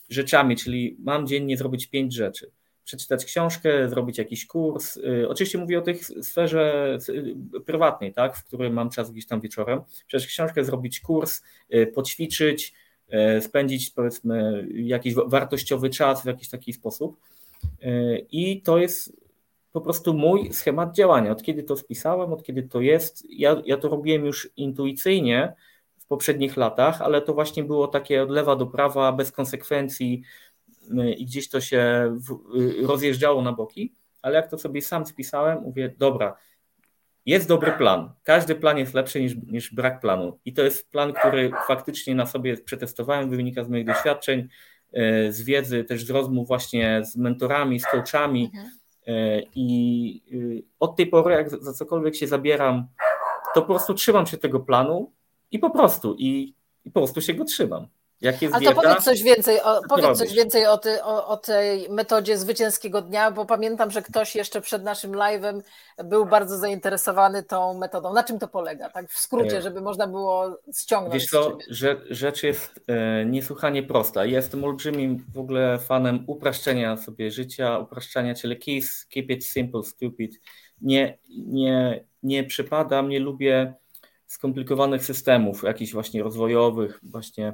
[0.09, 2.51] rzeczami, czyli mam dziennie zrobić pięć rzeczy.
[2.91, 4.97] Przeczytać książkę, zrobić jakiś kurs.
[4.97, 9.41] Y, oczywiście mówię o tej sferze y, prywatnej, tak, w której mam czas gdzieś tam
[9.41, 9.81] wieczorem.
[10.07, 11.41] Przeczytać książkę, zrobić kurs,
[11.73, 12.73] y, poćwiczyć,
[13.39, 17.17] spędzić powiedzmy jakiś wartościowy czas w jakiś taki sposób.
[18.31, 19.17] I to jest
[19.71, 21.31] po prostu mój schemat działania.
[21.31, 25.53] Od kiedy to spisałem, od kiedy to jest, ja, ja to robiłem już intuicyjnie
[25.97, 30.21] w poprzednich latach, ale to właśnie było takie od lewa do prawa, bez konsekwencji
[31.17, 32.13] i gdzieś to się
[32.55, 33.95] y, rozjeżdżało na boki.
[34.21, 36.37] Ale jak to sobie sam spisałem, mówię, dobra,
[37.25, 38.13] jest dobry plan.
[38.23, 40.39] Każdy plan jest lepszy niż, niż brak planu.
[40.45, 44.47] I to jest plan, który faktycznie na sobie przetestowałem, wynika z moich doświadczeń,
[44.97, 48.45] y, z wiedzy, też z rozmów właśnie z mentorami, z coachami.
[48.45, 48.71] Mhm
[49.55, 52.87] I y, od tej pory, jak za cokolwiek się zabieram,
[53.53, 55.11] to po prostu trzymam się tego planu
[55.51, 56.55] i po prostu, i,
[56.85, 57.87] i po prostu się go trzymam.
[58.21, 61.37] Jak jest Ale to powiedz coś więcej, o, powiedz coś więcej o, ty, o, o,
[61.37, 65.61] tej metodzie zwycięskiego dnia, bo pamiętam, że ktoś jeszcze przed naszym live'em
[66.03, 68.13] był bardzo zainteresowany tą metodą.
[68.13, 68.89] Na czym to polega?
[68.89, 71.13] Tak w skrócie, e, żeby można było ściągnąć.
[71.13, 71.57] Wiesz co,
[72.09, 74.25] rzecz jest e, niesłychanie prosta.
[74.25, 80.41] Jestem olbrzymim w ogóle fanem upraszczenia sobie życia, upraszczania, czyli keys, keep it simple, stupid.
[80.81, 81.17] Nie,
[81.47, 83.73] nie, nie przypadam, nie lubię
[84.27, 87.53] skomplikowanych systemów, jakichś właśnie rozwojowych, właśnie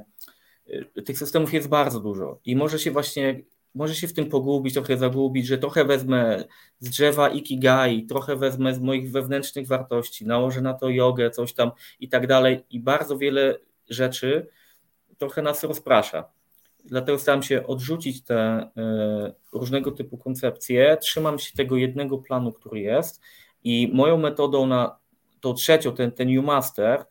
[1.04, 3.40] tych systemów jest bardzo dużo i może się właśnie,
[3.74, 6.44] może się w tym pogubić, trochę zagubić, że trochę wezmę
[6.80, 11.70] z drzewa Ikigai, trochę wezmę z moich wewnętrznych wartości, nałożę na to jogę, coś tam
[12.00, 13.58] i tak dalej i bardzo wiele
[13.90, 14.48] rzeczy
[15.18, 16.24] trochę nas rozprasza.
[16.84, 18.68] Dlatego staram się odrzucić te y,
[19.52, 23.20] różnego typu koncepcje, trzymam się tego jednego planu, który jest
[23.64, 24.98] i moją metodą na
[25.40, 27.04] tą trzecią, ten, ten New Master,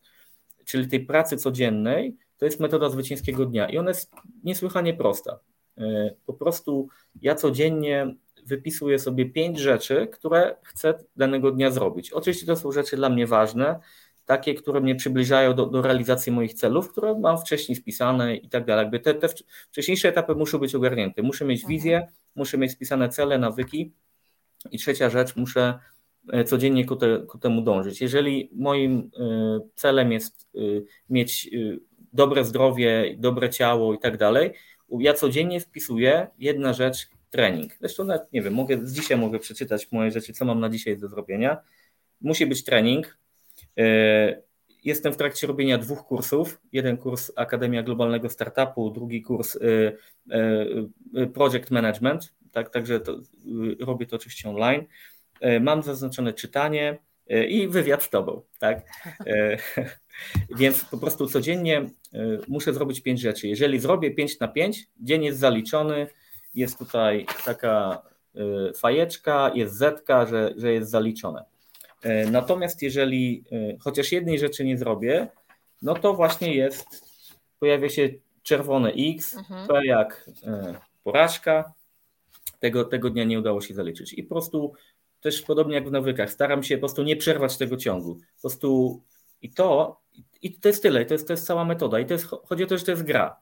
[0.66, 4.12] czyli tej pracy codziennej, to jest metoda zwycięskiego dnia i ona jest
[4.44, 5.40] niesłychanie prosta.
[5.78, 6.88] E, po prostu
[7.22, 8.16] ja codziennie
[8.46, 12.12] wypisuję sobie pięć rzeczy, które chcę danego dnia zrobić.
[12.12, 13.80] Oczywiście to są rzeczy dla mnie ważne,
[14.26, 18.66] takie, które mnie przybliżają do, do realizacji moich celów, które mam wcześniej spisane i tak
[18.66, 18.84] dalej.
[18.84, 19.28] Jakby te, te
[19.72, 21.22] wcześniejsze etapy muszą być ogarnięte.
[21.22, 21.70] Muszę mieć mhm.
[21.70, 23.92] wizję, muszę mieć spisane cele, nawyki
[24.72, 25.80] i trzecia rzecz, muszę
[26.32, 28.02] e, codziennie ku, te, ku temu dążyć.
[28.02, 30.50] Jeżeli moim e, celem jest
[31.10, 31.50] mieć
[32.18, 34.54] dobre zdrowie, dobre ciało i tak dalej,
[35.00, 37.74] ja codziennie wpisuję jedna rzecz, trening.
[37.80, 40.98] Zresztą nawet, nie wiem, mogę, z dzisiaj mogę przeczytać moje rzeczy, co mam na dzisiaj
[40.98, 41.58] do zrobienia.
[42.22, 43.18] Musi być trening.
[43.78, 44.42] E,
[44.84, 46.62] jestem w trakcie robienia dwóch kursów.
[46.72, 49.60] Jeden kurs Akademia Globalnego Startupu, drugi kurs e,
[51.16, 52.34] e, Project Management.
[52.52, 53.20] Tak, także to,
[53.80, 54.86] robię to oczywiście online.
[55.62, 56.98] Mam zaznaczone czytanie
[57.48, 58.42] i wywiad z tobą.
[58.60, 58.82] Tak?
[60.50, 63.48] Więc po prostu codziennie y, muszę zrobić pięć rzeczy.
[63.48, 66.08] Jeżeli zrobię 5 na 5, dzień jest zaliczony,
[66.56, 68.02] jest tutaj taka
[68.36, 71.46] y, fajeczka, jest zetka, że, że jest zaliczone.
[72.06, 73.44] Y, natomiast jeżeli
[73.80, 75.28] chociaż jednej rzeczy nie zrobię,
[75.82, 76.86] no to właśnie jest,
[77.60, 78.10] pojawia się
[78.44, 79.68] czerwone X, mhm.
[79.68, 80.30] P jak
[81.04, 81.74] porażka,
[82.60, 84.14] tego, tego dnia nie udało się zaliczyć.
[84.14, 84.74] I po prostu
[85.22, 88.16] też podobnie jak w nawykach, staram się po prostu nie przerwać tego ciągu.
[88.16, 89.02] Po prostu
[89.42, 90.00] i to,
[90.42, 92.00] i to jest tyle, to jest, to jest cała metoda.
[92.00, 93.40] I to jest, chodzi o to, że to jest gra.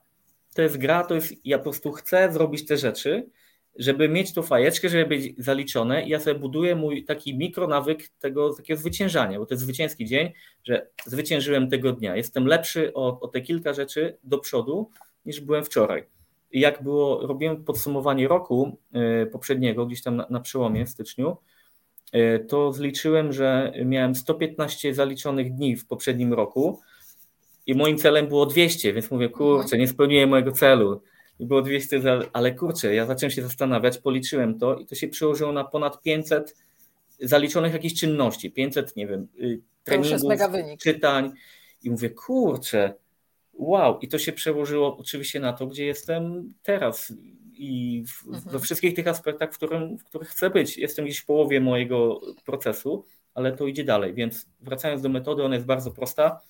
[0.54, 3.30] To jest gra, to jest, ja po prostu chcę zrobić te rzeczy,
[3.78, 8.54] żeby mieć tą fajeczkę, żeby być zaliczone i ja sobie buduję mój taki mikronawyk tego
[8.54, 10.32] takiego zwyciężania, bo to jest zwycięski dzień,
[10.64, 12.16] że zwyciężyłem tego dnia.
[12.16, 14.90] Jestem lepszy o, o te kilka rzeczy do przodu
[15.26, 16.06] niż byłem wczoraj.
[16.52, 21.36] I jak było, robiłem podsumowanie roku yy, poprzedniego, gdzieś tam na, na przełomie w styczniu,
[22.48, 26.80] to zliczyłem, że miałem 115 zaliczonych dni w poprzednim roku
[27.66, 31.02] i moim celem było 200, więc mówię, kurczę, nie spełniłem mojego celu.
[31.38, 32.02] I było 200,
[32.32, 36.56] ale kurczę, ja zacząłem się zastanawiać, policzyłem to i to się przełożyło na ponad 500
[37.20, 40.32] zaliczonych jakichś czynności, 500, nie wiem, y, treningów,
[40.78, 41.32] czytań.
[41.82, 42.94] I mówię, kurczę,
[43.54, 47.12] wow, i to się przełożyło oczywiście na to, gdzie jestem teraz
[47.58, 48.52] i w, mhm.
[48.52, 50.78] we wszystkich tych aspektach, w, którym, w których chcę być.
[50.78, 53.04] Jestem gdzieś w połowie mojego procesu,
[53.34, 56.40] ale to idzie dalej, więc wracając do metody, ona jest bardzo prosta.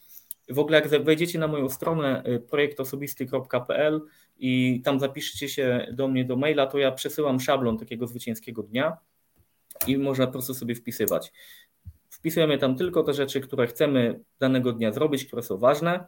[0.49, 4.01] W ogóle jak wejdziecie na moją stronę y, projektosobisty.pl
[4.39, 8.97] i tam zapiszcie się do mnie do maila, to ja przesyłam szablon takiego zwycięskiego dnia
[9.87, 11.33] i można po prostu sobie wpisywać.
[12.11, 16.07] Wpisujemy tam tylko te rzeczy, które chcemy danego dnia zrobić, które są ważne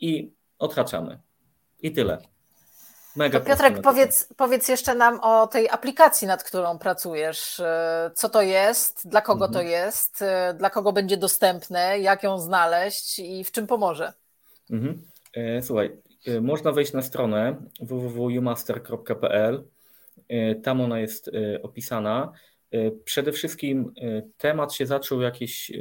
[0.00, 1.18] i odhaczamy.
[1.82, 2.18] I tyle.
[3.18, 7.62] Mega Piotrek, powiedz, powiedz jeszcze nam o tej aplikacji, nad którą pracujesz.
[8.14, 9.52] Co to jest, dla kogo mhm.
[9.52, 14.12] to jest, dla kogo będzie dostępne, jak ją znaleźć i w czym pomoże?
[14.70, 15.02] Mhm.
[15.34, 15.96] E, słuchaj,
[16.26, 19.64] e, można wejść na stronę www.umaster.pl.
[20.28, 21.30] E, tam ona jest
[21.62, 22.32] opisana.
[23.04, 23.92] Przede wszystkim
[24.38, 25.72] temat się zaczął jakieś,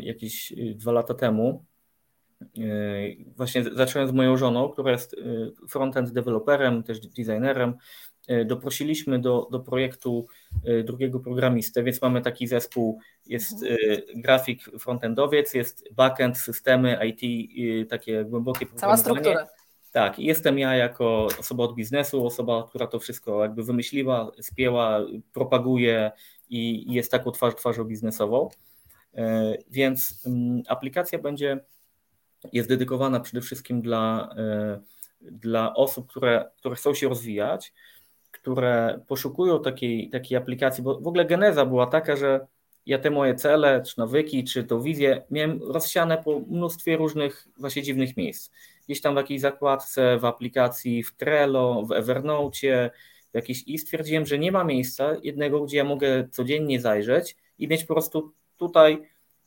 [0.00, 1.64] jakieś dwa lata temu
[3.36, 7.74] właśnie zacząłem z moją żoną, która jest yy, frontend deweloperem, też designerem.
[8.28, 10.26] Yy, doprosiliśmy do, do projektu
[10.84, 14.22] drugiego programistę, więc mamy taki zespół, jest mhm.
[14.22, 19.46] grafik frontendowiec, jest backend, systemy, IT, takie głębokie Cała struktura.
[19.94, 25.00] Tak, jestem ja jako osoba od biznesu, osoba, która to wszystko jakby wymyśliła, spięła,
[25.32, 26.12] propaguje
[26.48, 28.48] i jest taką twarz, twarzą biznesową.
[29.70, 31.64] Więc mm, aplikacja będzie
[32.52, 34.80] jest dedykowana przede wszystkim dla, e,
[35.20, 37.72] dla osób, które, które chcą się rozwijać,
[38.30, 42.46] które poszukują takiej, takiej aplikacji, bo w ogóle geneza była taka, że
[42.86, 47.82] ja te moje cele, czy nawyki, czy to wizję miałem rozsiane po mnóstwie różnych właśnie
[47.82, 48.50] dziwnych miejsc.
[48.84, 52.90] Gdzieś tam w jakiejś zakładce, w aplikacji, w Trello, w Evernote,
[53.32, 57.68] w jakiejś i stwierdziłem, że nie ma miejsca jednego, gdzie ja mogę codziennie zajrzeć i
[57.68, 59.02] mieć po prostu tutaj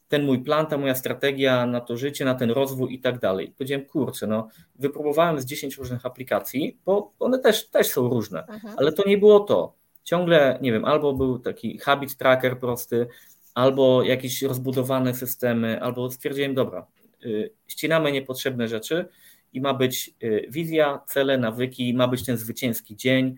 [0.08, 3.54] ten mój plan, ta moja strategia na to życie, na ten rozwój i tak dalej.
[3.58, 8.76] Powiedziałem, kurczę, no wypróbowałem z 10 różnych aplikacji, bo one też, też są różne, mhm.
[8.78, 9.74] ale to nie było to.
[10.04, 13.08] Ciągle, nie wiem, albo był taki habit tracker prosty,
[13.54, 16.88] albo jakieś rozbudowane systemy, albo stwierdziłem, dobra,
[17.22, 19.06] yy, ścinamy niepotrzebne rzeczy
[19.54, 23.38] i ma być yy, wizja, cele, nawyki, ma być ten zwycięski dzień,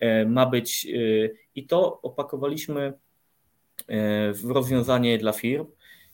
[0.00, 2.92] yy, ma być y, i to opakowaliśmy
[3.80, 3.84] y,
[4.32, 5.66] w rozwiązanie dla firm,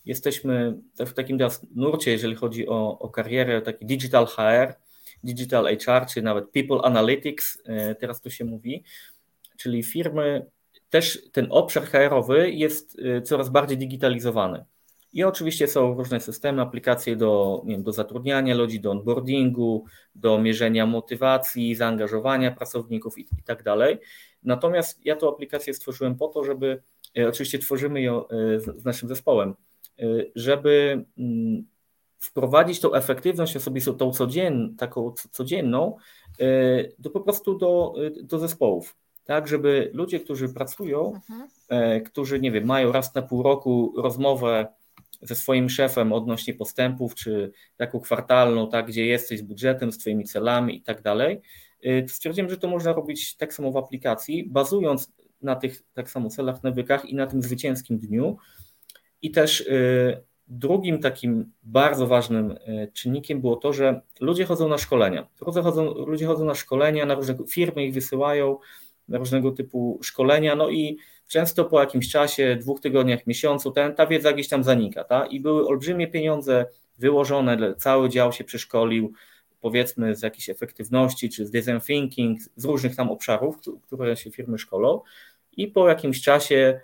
[0.05, 4.75] jesteśmy w takim teraz nurcie, jeżeli chodzi o, o karierę, taki digital HR,
[5.25, 8.85] digital HR, czy nawet people analytics, e, teraz to się mówi,
[9.57, 10.47] czyli firmy,
[10.91, 14.65] też ten obszar HR-owy jest e, coraz bardziej digitalizowany.
[15.13, 19.85] I oczywiście są różne systemy, aplikacje do, wiem, do zatrudniania ludzi, do onboardingu,
[20.15, 23.99] do mierzenia motywacji, zaangażowania pracowników i, i tak dalej.
[24.43, 26.83] Natomiast ja tę aplikację stworzyłem po to, żeby,
[27.19, 28.25] e, oczywiście tworzymy ją
[28.59, 29.55] z, z naszym zespołem,
[30.35, 31.65] żeby mm,
[32.21, 35.97] wprowadzić tą efektywność osobistą, tą codzien, taką codzienną,
[36.41, 38.97] y, do po prostu do, y, do zespołów.
[39.25, 41.49] Tak, żeby ludzie, którzy pracują, mhm.
[41.69, 44.67] E, którzy, nie wiem, mają raz na pół roku rozmowę
[45.23, 50.25] ze swoim szefem odnośnie postępów, czy taką kwartalną, tak, gdzie jesteś z budżetem, z Twoimi
[50.25, 51.41] celami i tak dalej,
[52.07, 56.63] stwierdziłem, że to można robić tak samo w aplikacji, bazując na tych tak samo celach,
[56.63, 58.37] nawykach i na tym zwycięskim dniu,
[59.23, 64.79] i też y, drugim takim bardzo ważnym y, czynnikiem było to, że ludzie chodzą na
[64.79, 65.27] szkolenia.
[65.47, 68.59] Ludzie chodzą, ludzie chodzą na szkolenia, na różne firmy ich wysyłają,
[69.09, 70.99] na różnego typu szkolenia, no i
[71.29, 75.05] często po jakimś czasie, dwóch tygodniach, miesiącu, ten, ta wiedza gdzieś tam zanika.
[75.05, 75.27] Ta?
[75.27, 76.67] I były olbrzymie pieniądze
[76.99, 79.13] wyłożone, cały dział się przeszkolił,
[79.61, 84.59] powiedzmy z jakiejś efektywności, czy z design thinking, z różnych tam obszarów, które się firmy
[84.59, 85.01] szkolą.
[85.57, 86.81] I po jakimś czasie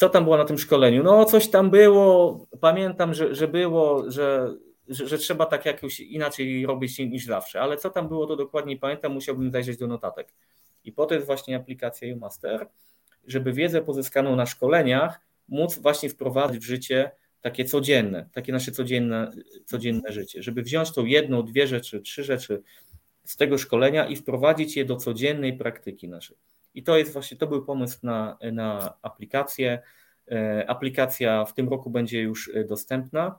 [0.00, 1.02] co tam było na tym szkoleniu?
[1.02, 2.46] No, coś tam było.
[2.60, 4.54] Pamiętam, że, że było, że,
[4.88, 8.76] że, że trzeba tak jakoś inaczej robić niż zawsze, ale co tam było, to dokładnie
[8.76, 10.32] pamiętam, musiałbym zajrzeć do notatek.
[10.84, 12.68] I po to jest właśnie aplikacja UMaster,
[13.26, 19.30] żeby wiedzę pozyskaną na szkoleniach móc właśnie wprowadzić w życie takie codzienne, takie nasze codzienne,
[19.64, 22.62] codzienne życie, żeby wziąć tą jedną, dwie rzeczy, trzy rzeczy
[23.24, 26.36] z tego szkolenia i wprowadzić je do codziennej praktyki naszej.
[26.74, 29.82] I to jest właśnie, to był pomysł na, na aplikację.
[30.32, 33.38] E, aplikacja w tym roku będzie już e, dostępna.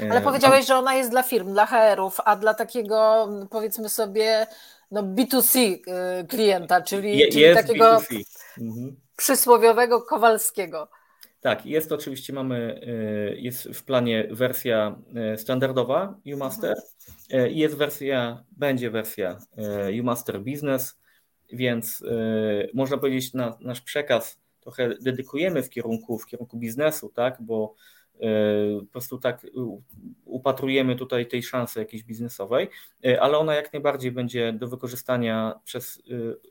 [0.00, 4.46] E, Ale powiedziałeś, że ona jest dla firm, dla HR-ów, a dla takiego powiedzmy sobie
[4.90, 5.78] no B2C
[6.28, 8.00] klienta, czyli, Je, czyli takiego
[8.60, 8.96] mhm.
[9.16, 10.88] przysłowiowego Kowalskiego.
[11.40, 12.80] Tak, jest oczywiście, mamy,
[13.36, 14.96] jest w planie wersja
[15.36, 16.76] standardowa UMaster
[17.50, 19.38] i jest wersja, będzie wersja
[20.00, 21.01] UMaster Business,
[21.52, 22.04] więc
[22.74, 27.74] można powiedzieć na nasz przekaz trochę dedykujemy w kierunku, w kierunku biznesu, tak, bo
[28.22, 29.46] E, po prostu tak
[30.24, 32.68] upatrujemy tutaj tej szansy jakiejś biznesowej,
[33.04, 36.02] e, ale ona jak najbardziej będzie do wykorzystania przez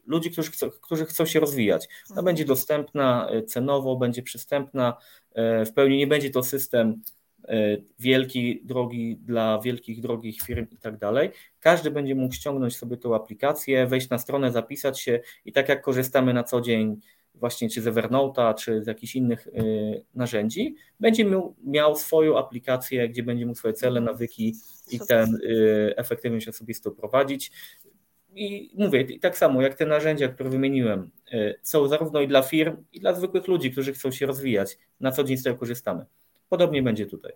[0.05, 1.85] ludzi, którzy chcą, którzy chcą się rozwijać.
[1.85, 2.25] Ona mhm.
[2.25, 4.97] będzie dostępna cenowo, będzie przystępna,
[5.65, 7.01] w pełni nie będzie to system
[7.99, 11.29] wielki, drogi dla wielkich, drogich firm i tak dalej.
[11.59, 15.81] Każdy będzie mógł ściągnąć sobie tą aplikację, wejść na stronę, zapisać się i tak jak
[15.81, 17.01] korzystamy na co dzień
[17.41, 23.09] właśnie czy z Evernote'a, czy z jakichś innych y, narzędzi, będzie miał, miał swoją aplikację,
[23.09, 24.55] gdzie będzie mógł swoje cele, nawyki
[24.91, 27.51] i ten y, efektywność osobistą prowadzić.
[28.35, 32.41] I mówię, i tak samo jak te narzędzia, które wymieniłem, y, są zarówno i dla
[32.41, 34.77] firm, i dla zwykłych ludzi, którzy chcą się rozwijać.
[34.99, 36.05] Na co dzień z tego korzystamy.
[36.51, 37.31] Podobnie będzie tutaj.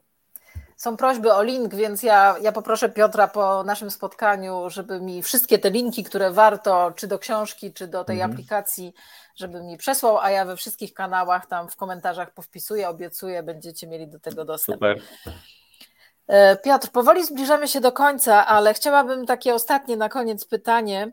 [0.75, 5.59] Są prośby o link, więc ja, ja poproszę Piotra po naszym spotkaniu, żeby mi wszystkie
[5.59, 8.31] te linki, które warto, czy do książki, czy do tej mhm.
[8.31, 8.93] aplikacji,
[9.35, 14.07] żeby mi przesłał, a ja we wszystkich kanałach tam w komentarzach powpisuję, obiecuję, będziecie mieli
[14.07, 14.75] do tego dostęp.
[14.75, 15.01] Super.
[16.27, 21.11] E, Piotr, powoli zbliżamy się do końca, ale chciałabym takie ostatnie na koniec pytanie.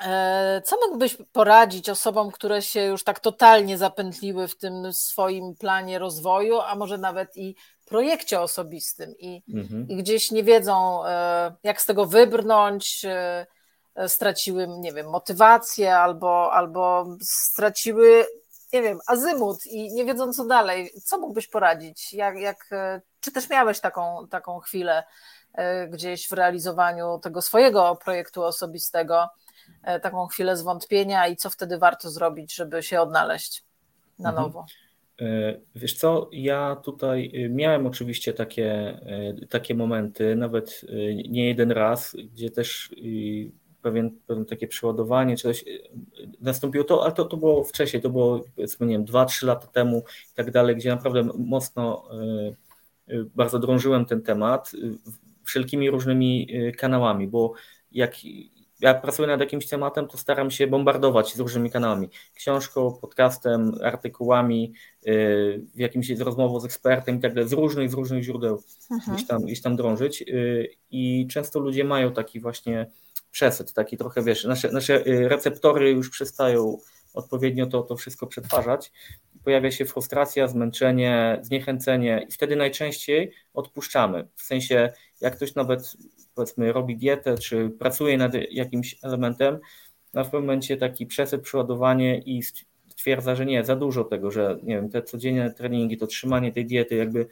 [0.00, 5.98] E, co mógłbyś poradzić osobom, które się już tak totalnie zapętliły w tym swoim planie
[5.98, 9.88] rozwoju, a może nawet i projekcie osobistym i, mhm.
[9.88, 13.46] i gdzieś nie wiedzą, e, jak z tego wybrnąć, e,
[14.08, 18.26] straciły, nie wiem, motywację albo, albo straciły,
[18.72, 20.90] nie wiem, azymut i nie wiedzą co dalej.
[21.04, 22.12] Co mógłbyś poradzić?
[22.12, 22.70] Jak, jak,
[23.20, 25.04] czy też miałeś taką, taką chwilę
[25.88, 29.28] gdzieś w realizowaniu tego swojego projektu osobistego?
[29.82, 33.64] E, taką chwilę zwątpienia i co wtedy warto zrobić, żeby się odnaleźć
[34.18, 34.46] na mhm.
[34.46, 34.66] nowo?
[35.20, 39.00] E, wiesz co, ja tutaj e, miałem oczywiście takie,
[39.48, 40.80] takie momenty, nawet
[41.28, 42.94] nie jeden raz, gdzie też
[43.82, 45.64] pewien, pewien takie przeładowanie, czy coś
[46.40, 50.04] nastąpiło to, ale to, to było wcześniej, to było powiedzmy, nie wiem, 2-3 lata temu
[50.32, 52.08] i tak dalej, gdzie naprawdę mocno
[53.34, 54.72] bardzo drążyłem ten temat
[55.44, 56.48] wszelkimi różnymi
[56.78, 57.52] kanałami, bo
[57.92, 58.14] jak
[58.80, 62.08] jak pracuję nad jakimś tematem, to staram się bombardować z różnymi kanałami.
[62.34, 64.72] Książką, podcastem, artykułami,
[65.02, 69.16] yy, jakimś z rozmową z ekspertem i tak dalej, z różnych, z różnych źródeł mhm.
[69.16, 70.20] gdzieś, tam, gdzieś tam drążyć.
[70.20, 72.90] Yy, I często ludzie mają taki właśnie
[73.30, 76.78] przesyt, taki trochę, wiesz, nasze, nasze y, receptory już przestają
[77.14, 78.92] odpowiednio to, to wszystko przetwarzać.
[79.44, 84.28] Pojawia się frustracja, zmęczenie, zniechęcenie i wtedy najczęściej odpuszczamy.
[84.36, 85.96] W sensie, jak ktoś nawet
[86.34, 89.58] powiedzmy robi dietę, czy pracuje nad jakimś elementem,
[90.14, 92.42] ma w pewnym momencie taki przesyp, przeładowanie i
[92.88, 96.66] stwierdza, że nie, za dużo tego, że nie wiem, te codzienne treningi, to trzymanie tej
[96.66, 97.26] diety, jakby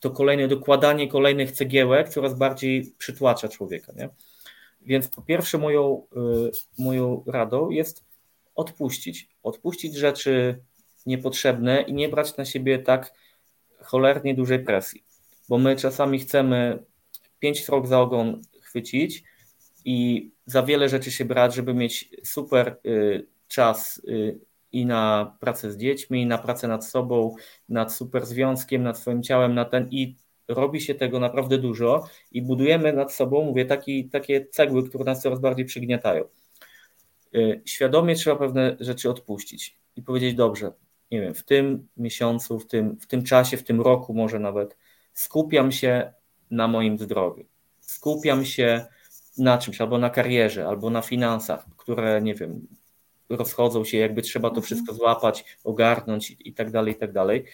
[0.00, 3.92] to kolejne dokładanie kolejnych cegiełek coraz bardziej przytłacza człowieka.
[3.96, 4.08] Nie?
[4.80, 6.06] Więc po pierwsze moją,
[6.48, 8.04] y, moją radą jest
[8.54, 9.28] odpuścić.
[9.42, 10.62] Odpuścić rzeczy
[11.06, 13.12] niepotrzebne i nie brać na siebie tak
[13.80, 15.04] cholernie dużej presji.
[15.48, 16.84] Bo my czasami chcemy
[17.42, 19.24] pięć srok za ogon chwycić
[19.84, 24.38] i za wiele rzeczy się brać, żeby mieć super y, czas y,
[24.72, 27.34] i na pracę z dziećmi, i na pracę nad sobą,
[27.68, 30.16] nad super związkiem, nad swoim ciałem, na ten i
[30.48, 35.22] robi się tego naprawdę dużo i budujemy nad sobą, mówię, taki, takie cegły, które nas
[35.22, 36.24] coraz bardziej przygniatają.
[37.34, 40.72] Y, świadomie trzeba pewne rzeczy odpuścić i powiedzieć, dobrze,
[41.10, 44.76] nie wiem, w tym miesiącu, w tym, w tym czasie, w tym roku może nawet
[45.12, 46.12] skupiam się
[46.52, 47.44] na moim zdrowiu.
[47.80, 48.86] Skupiam się
[49.38, 52.66] na czymś, albo na karierze, albo na finansach, które, nie wiem,
[53.28, 54.64] rozchodzą się, jakby trzeba to mhm.
[54.64, 57.44] wszystko złapać, ogarnąć i tak dalej, i tak dalej.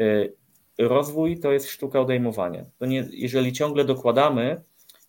[0.00, 0.34] Y,
[0.78, 2.64] rozwój to jest sztuka odejmowania.
[2.78, 4.62] To nie, jeżeli ciągle dokładamy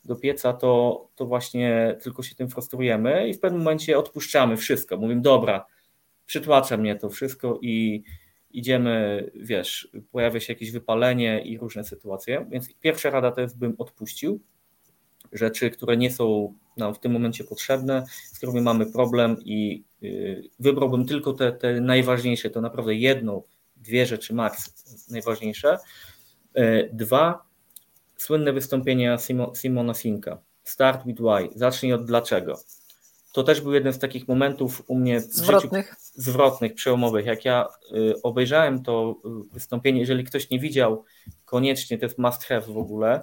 [0.06, 4.98] do pieca, to, to właśnie tylko się tym frustrujemy i w pewnym momencie odpuszczamy wszystko.
[4.98, 5.66] Mówimy, dobra,
[6.26, 8.04] przytłacza mnie to wszystko i,
[8.54, 12.48] idziemy, wiesz, pojawia się jakieś wypalenie i różne sytuacje.
[12.50, 14.40] Więc pierwsza rada to jest, bym odpuścił
[15.32, 20.50] rzeczy, które nie są nam w tym momencie potrzebne, z którymi mamy problem i y,
[20.60, 23.44] wybrałbym tylko te, te najważniejsze, to naprawdę jedną,
[23.76, 24.74] dwie rzeczy max
[25.10, 25.78] najważniejsze.
[26.58, 27.46] Y, dwa,
[28.18, 29.18] słynne wystąpienia
[29.56, 30.42] Simona Sinka.
[30.64, 31.50] Start with why.
[31.56, 32.60] Zacznij od dlaczego
[33.32, 37.26] to też był jeden z takich momentów u mnie zwrotnych, życiu, zwrotnych przełomowych.
[37.26, 41.04] Jak ja y, obejrzałem to y, wystąpienie, jeżeli ktoś nie widział,
[41.46, 43.22] koniecznie to jest must have w ogóle.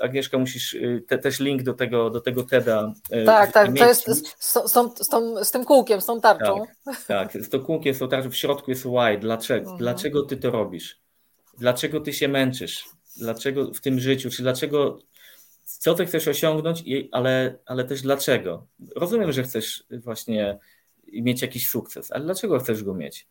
[0.00, 0.76] Agnieszka, musisz
[1.06, 2.92] te, też link do tego, do tego TEDa.
[3.26, 6.64] Tak, tak, to jest z, z, z, z, tym kółkiem, z tą tarczą.
[6.84, 9.78] Tak, tak, z tą kółkiem, z tą tarczą, w środku jest why, dlaczego, mhm.
[9.78, 11.00] dlaczego ty to robisz,
[11.58, 12.84] dlaczego ty się męczysz,
[13.16, 14.98] dlaczego w tym życiu, czy dlaczego,
[15.78, 18.66] co ty chcesz osiągnąć, ale, ale też dlaczego.
[18.96, 20.58] Rozumiem, że chcesz właśnie
[21.12, 23.28] mieć jakiś sukces, ale dlaczego chcesz go mieć?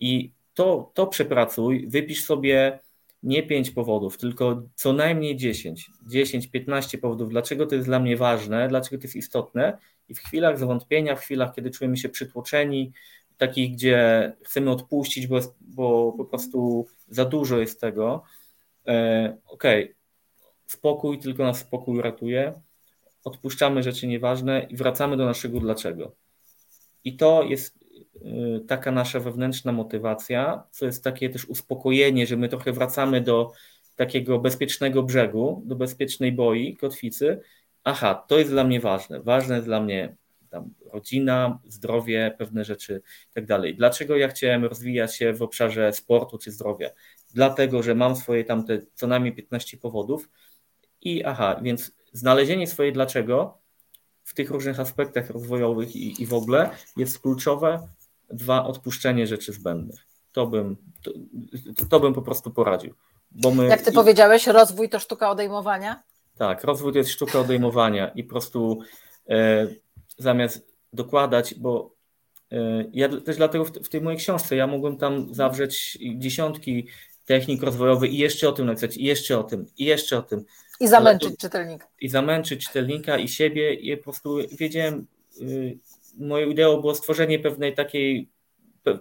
[0.00, 2.78] I to, to przepracuj, wypisz sobie
[3.22, 8.16] nie pięć powodów, tylko co najmniej 10, 10, 15 powodów, dlaczego to jest dla mnie
[8.16, 9.78] ważne, dlaczego to jest istotne
[10.08, 12.92] i w chwilach zawątpienia, w chwilach, kiedy czujemy się przytłoczeni,
[13.36, 18.22] takich, gdzie chcemy odpuścić, bo, bo po prostu za dużo jest tego,
[18.86, 19.97] e, okej, okay,
[20.68, 22.60] spokój, tylko nas spokój ratuje,
[23.24, 26.12] odpuszczamy rzeczy nieważne i wracamy do naszego dlaczego.
[27.04, 27.78] I to jest
[28.16, 33.52] y, taka nasza wewnętrzna motywacja, co jest takie też uspokojenie, że my trochę wracamy do
[33.96, 37.40] takiego bezpiecznego brzegu, do bezpiecznej boi, kotwicy.
[37.84, 39.20] Aha, to jest dla mnie ważne.
[39.20, 40.16] Ważne jest dla mnie
[40.92, 43.76] rodzina, zdrowie, pewne rzeczy i tak dalej.
[43.76, 46.90] Dlaczego ja chciałem rozwijać się w obszarze sportu czy zdrowia?
[47.34, 50.28] Dlatego, że mam swoje tamte co najmniej 15 powodów
[51.02, 53.58] i aha, więc znalezienie swoje dlaczego
[54.24, 57.88] w tych różnych aspektach rozwojowych i, i w ogóle jest kluczowe.
[58.30, 60.06] Dwa, odpuszczenie rzeczy zbędnych.
[60.32, 60.76] To bym,
[61.76, 62.94] to, to bym po prostu poradził.
[63.30, 66.02] Bo my, Jak ty i, powiedziałeś, rozwój to sztuka odejmowania?
[66.36, 68.80] Tak, rozwój to jest sztuka odejmowania i po prostu
[69.28, 69.66] e,
[70.18, 71.94] zamiast dokładać, bo
[72.52, 76.86] e, ja też dlatego w, w tej mojej książce ja mogłem tam zawrzeć dziesiątki
[77.24, 80.44] technik rozwojowych i jeszcze o tym napisać, i jeszcze o tym, i jeszcze o tym.
[80.80, 81.86] I zamęczyć czytelnika.
[82.00, 83.74] I zamęczyć czytelnika i siebie.
[83.74, 85.06] I po prostu wiedziałem,
[85.40, 85.78] y,
[86.18, 88.30] moją ideą było stworzenie pewnej takiej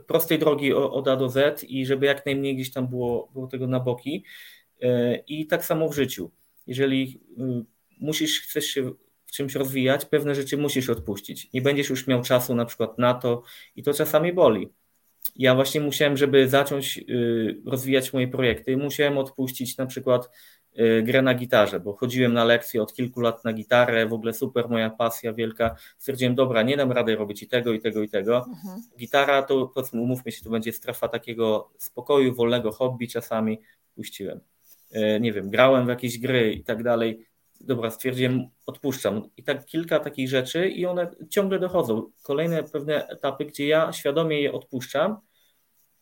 [0.07, 3.67] prostej drogi od A do Z i żeby jak najmniej gdzieś tam było, było tego
[3.67, 4.23] na boki.
[4.83, 6.31] Y, I tak samo w życiu.
[6.67, 7.65] Jeżeli y,
[7.99, 8.91] musisz, chcesz się
[9.25, 11.53] w czymś rozwijać, pewne rzeczy musisz odpuścić.
[11.53, 13.43] Nie będziesz już miał czasu na przykład na to
[13.75, 14.69] i to czasami boli.
[15.35, 17.03] Ja właśnie musiałem, żeby zacząć
[17.65, 20.56] rozwijać moje projekty, musiałem odpuścić na przykład Y,
[21.03, 24.69] grę na gitarze, bo chodziłem na lekcje od kilku lat na gitarę, w ogóle super
[24.69, 25.75] moja pasja wielka.
[25.97, 28.37] Stwierdziłem, dobra, nie dam rady robić i tego, i tego, i tego.
[28.37, 28.81] Mhm.
[28.99, 33.61] Gitara to, powiedzmy, umówmy się, to będzie strefa takiego spokoju, wolnego hobby czasami.
[33.95, 34.39] Puściłem.
[34.95, 37.25] Y, nie wiem, grałem w jakieś gry i tak dalej.
[37.61, 39.29] Dobra, stwierdziłem, odpuszczam.
[39.37, 42.11] I tak kilka takich rzeczy i one ciągle dochodzą.
[42.23, 45.17] Kolejne pewne etapy, gdzie ja świadomie je odpuszczam,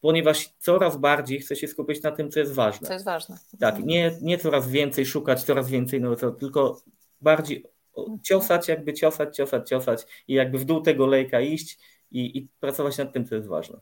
[0.06, 2.88] ponieważ coraz bardziej chcę się skupić na tym, co jest ważne.
[2.88, 3.38] Co jest ważne.
[3.60, 6.82] Tak, nie, nie coraz więcej szukać, coraz więcej, no to tylko
[7.22, 7.66] bardziej
[8.24, 11.80] ciosać, jakby ciosać, ciosać, ciosać i jakby w dół tego lejka iść
[12.12, 13.78] i, i pracować nad tym, co jest ważne.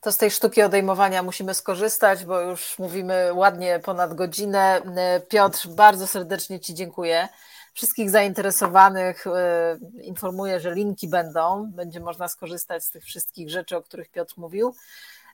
[0.00, 4.82] To z tej sztuki odejmowania musimy skorzystać, bo już mówimy ładnie ponad godzinę.
[5.28, 7.28] Piotr, bardzo serdecznie Ci dziękuję.
[7.76, 13.82] Wszystkich zainteresowanych e, informuję, że linki będą, będzie można skorzystać z tych wszystkich rzeczy, o
[13.82, 14.74] których Piotr mówił.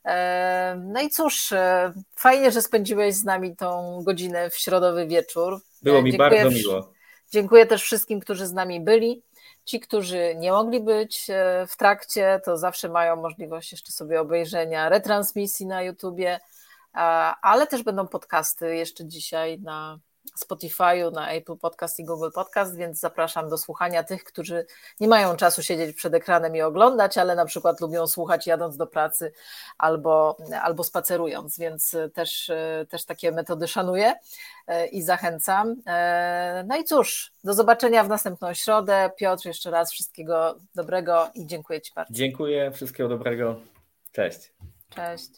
[0.04, 5.60] E, no i cóż, e, fajnie, że spędziłeś z nami tą godzinę w środowy wieczór.
[5.82, 6.92] Było mi dziękuję bardzo miło.
[7.30, 9.22] Dziękuję też wszystkim, którzy z nami byli.
[9.64, 11.26] Ci, którzy nie mogli być
[11.68, 16.40] w trakcie, to zawsze mają możliwość jeszcze sobie obejrzenia retransmisji na YouTubie,
[17.42, 19.98] ale też będą podcasty jeszcze dzisiaj na
[20.38, 24.66] Spotify'u, na Apple Podcast i Google Podcast, więc zapraszam do słuchania tych, którzy
[25.00, 28.86] nie mają czasu siedzieć przed ekranem i oglądać, ale na przykład lubią słuchać jadąc do
[28.86, 29.32] pracy
[29.78, 32.50] albo, albo spacerując, więc też,
[32.88, 34.14] też takie metody szanuję
[34.66, 35.76] e, i zachęcam.
[35.86, 39.10] E, no i cóż, do zobaczenia w następną środę.
[39.16, 42.14] Piotr, jeszcze raz wszystkiego dobrego i dziękuję Ci bardzo.
[42.14, 43.60] Dziękuję, wszystkiego dobrego.
[44.12, 44.52] Cześć.
[44.90, 45.30] Cześć.